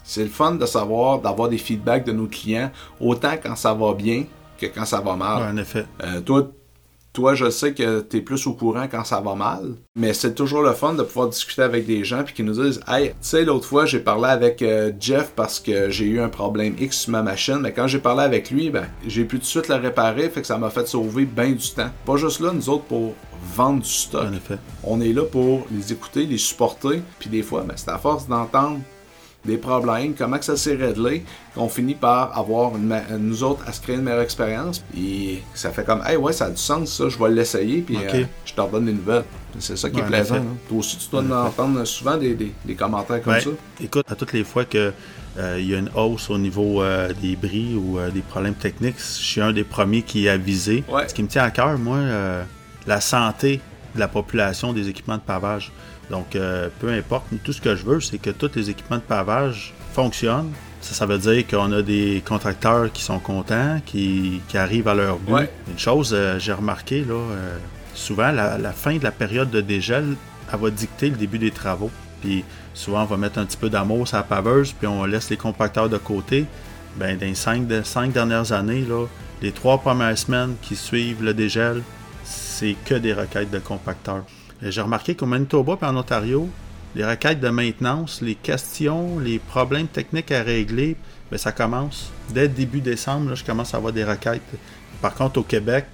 C'est 0.02 0.24
le 0.24 0.31
fun 0.31 0.57
de 0.57 0.66
savoir, 0.66 1.20
d'avoir 1.20 1.48
des 1.48 1.59
feedbacks 1.59 2.05
de 2.05 2.12
nos 2.12 2.26
clients, 2.26 2.72
autant 3.00 3.35
quand 3.40 3.55
ça 3.55 3.72
va 3.72 3.94
bien 3.94 4.24
que 4.58 4.66
quand 4.66 4.84
ça 4.84 5.00
va 5.00 5.16
mal. 5.16 5.54
en 5.54 5.56
effet. 5.56 5.86
Euh, 6.02 6.20
toi, 6.20 6.50
toi, 7.14 7.36
je 7.36 7.48
sais 7.48 7.72
que 7.74 8.00
tu 8.00 8.16
es 8.16 8.20
plus 8.20 8.44
au 8.48 8.54
courant 8.54 8.88
quand 8.90 9.04
ça 9.04 9.20
va 9.20 9.36
mal, 9.36 9.76
mais 9.94 10.12
c'est 10.12 10.34
toujours 10.34 10.62
le 10.62 10.72
fun 10.72 10.94
de 10.94 11.04
pouvoir 11.04 11.28
discuter 11.28 11.62
avec 11.62 11.86
des 11.86 12.02
gens 12.02 12.24
puis 12.24 12.34
qui 12.34 12.42
nous 12.42 12.60
disent 12.60 12.80
Hey, 12.88 13.10
tu 13.10 13.14
sais, 13.20 13.44
l'autre 13.44 13.68
fois, 13.68 13.86
j'ai 13.86 14.00
parlé 14.00 14.28
avec 14.28 14.62
euh, 14.62 14.90
Jeff 14.98 15.32
parce 15.36 15.60
que 15.60 15.90
j'ai 15.90 16.06
eu 16.06 16.20
un 16.20 16.28
problème 16.28 16.74
X 16.76 17.02
sur 17.02 17.12
ma 17.12 17.22
machine, 17.22 17.58
mais 17.60 17.72
quand 17.72 17.86
j'ai 17.86 18.00
parlé 18.00 18.24
avec 18.24 18.50
lui, 18.50 18.68
ben, 18.68 18.86
j'ai 19.06 19.24
pu 19.24 19.36
tout 19.36 19.42
de 19.42 19.46
suite 19.46 19.68
le 19.68 19.76
réparer, 19.76 20.28
fait 20.28 20.40
que 20.40 20.46
ça 20.46 20.58
m'a 20.58 20.70
fait 20.70 20.88
sauver 20.88 21.24
bien 21.24 21.52
du 21.52 21.70
temps. 21.70 21.90
Pas 22.04 22.16
juste 22.16 22.40
là, 22.40 22.50
nous 22.52 22.68
autres, 22.68 22.84
pour 22.84 23.14
vendre 23.54 23.82
du 23.82 23.88
stock. 23.88 24.24
En 24.24 24.32
effet. 24.32 24.58
On 24.82 25.00
est 25.00 25.12
là 25.12 25.22
pour 25.22 25.68
les 25.70 25.92
écouter, 25.92 26.26
les 26.26 26.38
supporter, 26.38 27.00
puis 27.20 27.30
des 27.30 27.42
fois, 27.42 27.62
ben, 27.62 27.74
c'est 27.76 27.90
à 27.90 27.98
force 27.98 28.26
d'entendre 28.26 28.80
des 29.44 29.59
problèmes, 29.59 30.14
comment 30.14 30.38
que 30.38 30.44
ça 30.44 30.57
s'est 30.57 30.74
réglé, 30.74 31.24
qu'on 31.54 31.68
finit 31.68 31.94
par 31.94 32.37
avoir 32.37 32.72
nous 33.18 33.42
autres 33.42 33.62
à 33.66 33.72
se 33.72 33.80
créer 33.80 33.96
une 33.96 34.02
meilleure 34.02 34.22
expérience. 34.22 34.83
Et 34.96 35.42
ça 35.54 35.70
fait 35.70 35.85
comme, 35.85 36.02
hey, 36.07 36.16
ouais, 36.16 36.33
ça 36.33 36.46
a 36.46 36.50
du 36.50 36.57
sens, 36.57 36.92
ça, 36.92 37.09
je 37.09 37.18
vais 37.18 37.30
l'essayer, 37.30 37.83
puis 37.83 37.96
euh, 37.96 38.24
je 38.44 38.54
te 38.54 38.61
redonne 38.61 38.87
des 38.87 38.92
nouvelles. 38.92 39.24
C'est 39.59 39.76
ça 39.76 39.88
qui 39.88 40.00
est 40.00 40.04
plaisant. 40.04 40.37
Hein. 40.37 40.57
Toi 40.68 40.78
aussi, 40.78 40.96
tu 40.96 41.09
dois 41.11 41.22
entendre 41.46 41.85
souvent 41.85 42.16
des, 42.16 42.35
des, 42.35 42.74
commentaires 42.74 43.22
comme 43.22 43.38
ça. 43.38 43.50
Écoute, 43.80 44.04
à 44.11 44.14
toutes 44.16 44.33
les 44.33 44.44
fois 44.44 44.64
que 44.64 44.92
euh, 45.37 45.57
il 45.61 45.68
y 45.68 45.74
a 45.74 45.78
une 45.78 45.90
hausse 45.94 46.30
au 46.30 46.38
niveau 46.38 46.83
euh, 46.83 47.12
des 47.20 47.37
bris 47.37 47.74
ou 47.76 47.98
des 48.12 48.20
problèmes 48.20 48.54
techniques, 48.54 48.98
je 48.98 49.22
suis 49.24 49.40
un 49.40 49.52
des 49.52 49.64
premiers 49.64 50.02
qui 50.02 50.26
est 50.26 50.30
avisé. 50.30 50.83
Ce 51.07 51.14
qui 51.14 51.22
me 51.22 51.28
tient 51.28 51.44
à 51.44 51.50
cœur, 51.50 51.78
moi, 51.78 51.98
la 52.87 53.00
santé 53.00 53.61
de 53.94 54.00
la 54.00 54.09
population 54.09 54.72
des 54.72 54.88
équipements 54.88 55.16
de 55.16 55.22
pavage. 55.22 55.72
Donc, 56.11 56.37
euh, 56.37 56.68
peu 56.80 56.90
importe, 56.90 57.26
tout 57.42 57.52
ce 57.52 57.61
que 57.61 57.76
je 57.76 57.85
veux, 57.85 58.00
c'est 58.00 58.18
que 58.18 58.30
tous 58.30 58.50
les 58.57 58.70
équipements 58.70 58.96
de 58.96 59.02
pavage 59.02 59.74
fonctionnent. 59.92 60.52
Ça, 60.80 60.94
ça 60.94 61.07
veut 61.07 61.18
dire 61.18 61.46
qu'on 61.46 61.72
a 61.72 61.80
des 61.80 62.22
contracteurs 62.26 62.92
qui 62.92 63.02
sont 63.02 63.18
contents, 63.18 63.80
qui, 63.87 64.42
arrivent 64.54 64.88
à 64.88 64.94
leur 64.94 65.18
but. 65.18 65.48
Une 65.68 65.78
chose, 65.78 66.12
euh, 66.12 66.38
j'ai 66.38 66.52
remarqué, 66.52 67.04
là, 67.04 67.14
euh, 67.14 67.57
souvent, 67.94 68.30
la, 68.30 68.72
fin 68.72 68.96
de 68.96 69.04
la 69.04 69.12
période 69.12 69.50
de 69.50 69.61
dégel, 69.61 70.16
elle 70.52 70.59
va 70.59 70.70
dicter 70.70 71.09
le 71.09 71.16
début 71.16 71.38
des 71.38 71.50
travaux. 71.50 71.90
Puis 72.20 72.44
souvent, 72.74 73.02
on 73.02 73.07
va 73.07 73.16
mettre 73.16 73.38
un 73.38 73.46
petit 73.46 73.57
peu 73.57 73.70
d'amour 73.70 74.07
sur 74.07 74.18
la 74.18 74.22
paveuse, 74.24 74.72
puis 74.72 74.87
on 74.87 75.04
laisse 75.04 75.30
les 75.30 75.37
compacteurs 75.37 75.88
de 75.88 75.96
côté. 75.96 76.44
Ben, 76.96 77.16
dans 77.16 77.26
les 77.26 77.35
cinq, 77.35 77.66
cinq 77.85 78.12
dernières 78.12 78.52
années, 78.52 78.85
là, 78.87 79.07
les 79.42 79.52
trois 79.52 79.78
premières 79.78 80.16
semaines 80.16 80.54
qui 80.62 80.76
suivent 80.76 81.22
le 81.22 81.35
dégel, 81.35 81.83
c'est 82.54 82.76
que 82.84 82.94
des 82.94 83.12
requêtes 83.12 83.50
de 83.50 83.58
compacteurs. 83.58 84.24
J'ai 84.62 84.80
remarqué 84.80 85.16
qu'au 85.16 85.26
Manitoba 85.26 85.76
et 85.82 85.84
en 85.84 85.96
Ontario, 85.96 86.48
les 86.94 87.04
requêtes 87.04 87.40
de 87.40 87.48
maintenance, 87.48 88.20
les 88.22 88.36
questions, 88.36 89.18
les 89.18 89.40
problèmes 89.40 89.88
techniques 89.88 90.30
à 90.30 90.42
régler, 90.42 90.96
bien, 91.30 91.38
ça 91.38 91.50
commence. 91.50 92.12
Dès 92.30 92.46
début 92.46 92.80
décembre, 92.80 93.30
là, 93.30 93.34
je 93.34 93.44
commence 93.44 93.74
à 93.74 93.78
avoir 93.78 93.92
des 93.92 94.04
requêtes. 94.04 94.42
Par 95.02 95.14
contre, 95.14 95.40
au 95.40 95.42
Québec, 95.42 95.86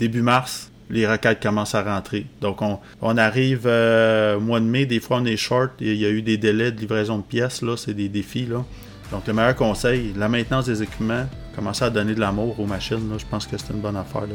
début 0.00 0.22
mars, 0.22 0.72
les 0.90 1.06
requêtes 1.06 1.40
commencent 1.40 1.76
à 1.76 1.82
rentrer. 1.84 2.26
Donc, 2.40 2.58
on, 2.60 3.16
arrive 3.16 3.62
euh, 3.66 4.36
au 4.36 4.40
mois 4.40 4.58
de 4.58 4.64
mai, 4.64 4.86
des 4.86 4.98
fois 4.98 5.18
on 5.18 5.24
est 5.24 5.36
short, 5.36 5.70
il 5.78 5.94
y 5.94 6.04
a 6.04 6.10
eu 6.10 6.22
des 6.22 6.36
délais 6.36 6.72
de 6.72 6.80
livraison 6.80 7.18
de 7.18 7.22
pièces, 7.22 7.62
là, 7.62 7.76
c'est 7.76 7.94
des 7.94 8.08
défis. 8.08 8.46
Là. 8.46 8.64
Donc, 9.12 9.28
le 9.28 9.32
meilleur 9.32 9.54
conseil, 9.54 10.12
la 10.16 10.28
maintenance 10.28 10.66
des 10.66 10.82
équipements, 10.82 11.26
commencer 11.54 11.84
à 11.84 11.90
donner 11.90 12.14
de 12.14 12.20
l'amour 12.20 12.58
aux 12.58 12.66
machines, 12.66 13.08
là, 13.08 13.16
je 13.16 13.26
pense 13.26 13.46
que 13.46 13.56
c'est 13.56 13.72
une 13.72 13.80
bonne 13.80 13.96
affaire. 13.96 14.22
Là. 14.22 14.34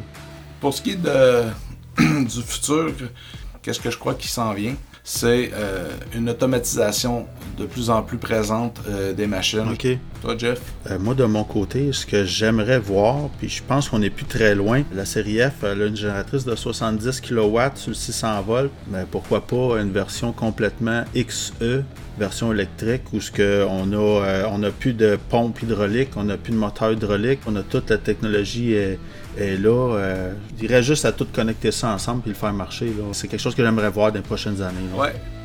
Pour 0.62 0.74
ce 0.74 0.82
qui 0.82 0.92
est 0.92 1.02
de, 1.02 1.44
du 1.98 2.42
futur, 2.42 2.92
qu'est-ce 3.62 3.80
que 3.80 3.92
je 3.92 3.98
crois 3.98 4.14
qui 4.14 4.28
s'en 4.28 4.54
vient, 4.54 4.76
c'est 5.08 5.52
euh, 5.54 5.88
une 6.16 6.32
automatisation 6.32 7.28
de 7.60 7.68
plus 7.68 7.92
en 7.92 8.02
plus 8.02 8.18
présente 8.18 8.82
euh, 8.90 9.14
des 9.14 9.28
machines. 9.28 9.70
OK. 9.72 9.88
Toi, 10.22 10.36
Jeff? 10.36 10.60
Euh, 10.90 10.98
moi, 10.98 11.14
de 11.14 11.24
mon 11.26 11.44
côté, 11.44 11.94
ce 11.94 12.08
que 12.08 12.26
j'aimerais 12.26 12.80
voir, 12.80 13.30
puis 13.38 13.48
je 13.48 13.62
pense 13.62 13.88
qu'on 13.88 14.00
n'est 14.00 14.10
plus 14.10 14.26
très 14.26 14.56
loin, 14.56 14.82
la 14.96 15.06
série 15.06 15.38
F, 15.40 15.64
elle 15.64 15.84
a 15.84 15.86
une 15.86 15.96
génératrice 15.96 16.44
de 16.44 16.56
70 16.56 17.22
kW 17.22 17.60
sur 17.76 17.90
le 17.90 17.94
600 17.94 18.42
volts, 18.42 18.72
mais 18.90 19.06
pourquoi 19.10 19.46
pas 19.46 19.80
une 19.80 19.92
version 19.92 20.32
complètement 20.32 21.04
XE, 21.16 21.84
version 22.18 22.52
électrique, 22.52 23.04
où 23.14 23.22
ce 23.22 23.30
que 23.30 23.64
on 23.70 23.94
a, 23.94 24.48
on 24.52 24.64
a 24.64 24.72
plus 24.72 24.94
de 24.94 25.20
pompe 25.30 25.62
hydraulique, 25.62 26.10
on 26.16 26.24
n'a 26.24 26.38
plus 26.38 26.52
de 26.52 26.58
moteur 26.58 26.94
hydraulique, 26.94 27.42
on 27.46 27.56
a 27.56 27.62
toute 27.62 27.92
la 27.92 28.00
technologie 28.00 28.76
est, 29.38 29.58
là. 29.58 30.32
je 30.52 30.56
dirais 30.56 30.84
juste 30.84 31.06
à 31.06 31.12
tout 31.12 31.28
connecter 31.34 31.72
ça 31.72 31.90
ensemble 31.90 32.22
puis 32.22 32.32
le 32.32 32.36
faire 32.36 32.54
marcher. 32.54 32.92
C'est 33.14 33.28
quelque 33.28 33.42
chose 33.42 33.56
que 33.56 33.64
j'aimerais 33.64 33.90
voir 33.90 34.12
dans 34.12 34.18
les 34.18 34.24
prochaines 34.24 34.62
années. 34.62 34.88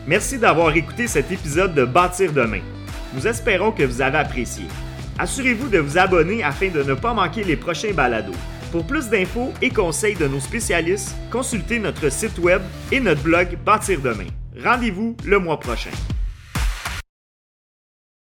Merci 0.06 0.38
d'avoir 0.38 0.74
écouté 0.74 1.06
cet 1.06 1.30
épisode 1.30 1.74
de 1.74 1.84
Bâtir 1.84 2.32
demain. 2.32 2.60
Nous 3.14 3.26
espérons 3.26 3.72
que 3.72 3.82
vous 3.82 4.00
avez 4.00 4.18
apprécié. 4.18 4.64
Assurez-vous 5.18 5.68
de 5.68 5.78
vous 5.78 5.98
abonner 5.98 6.42
afin 6.42 6.68
de 6.68 6.82
ne 6.82 6.94
pas 6.94 7.12
manquer 7.12 7.44
les 7.44 7.56
prochains 7.56 7.92
balados. 7.92 8.32
Pour 8.72 8.86
plus 8.86 9.08
d'infos 9.08 9.52
et 9.60 9.70
conseils 9.70 10.14
de 10.14 10.26
nos 10.26 10.40
spécialistes, 10.40 11.14
consultez 11.30 11.78
notre 11.78 12.10
site 12.10 12.38
web 12.38 12.62
et 12.90 13.00
notre 13.00 13.22
blog 13.22 13.58
Bâtir 13.64 14.00
demain. 14.00 14.28
Rendez-vous 14.64 15.16
le 15.26 15.38
mois 15.38 15.58
prochain. 15.58 15.90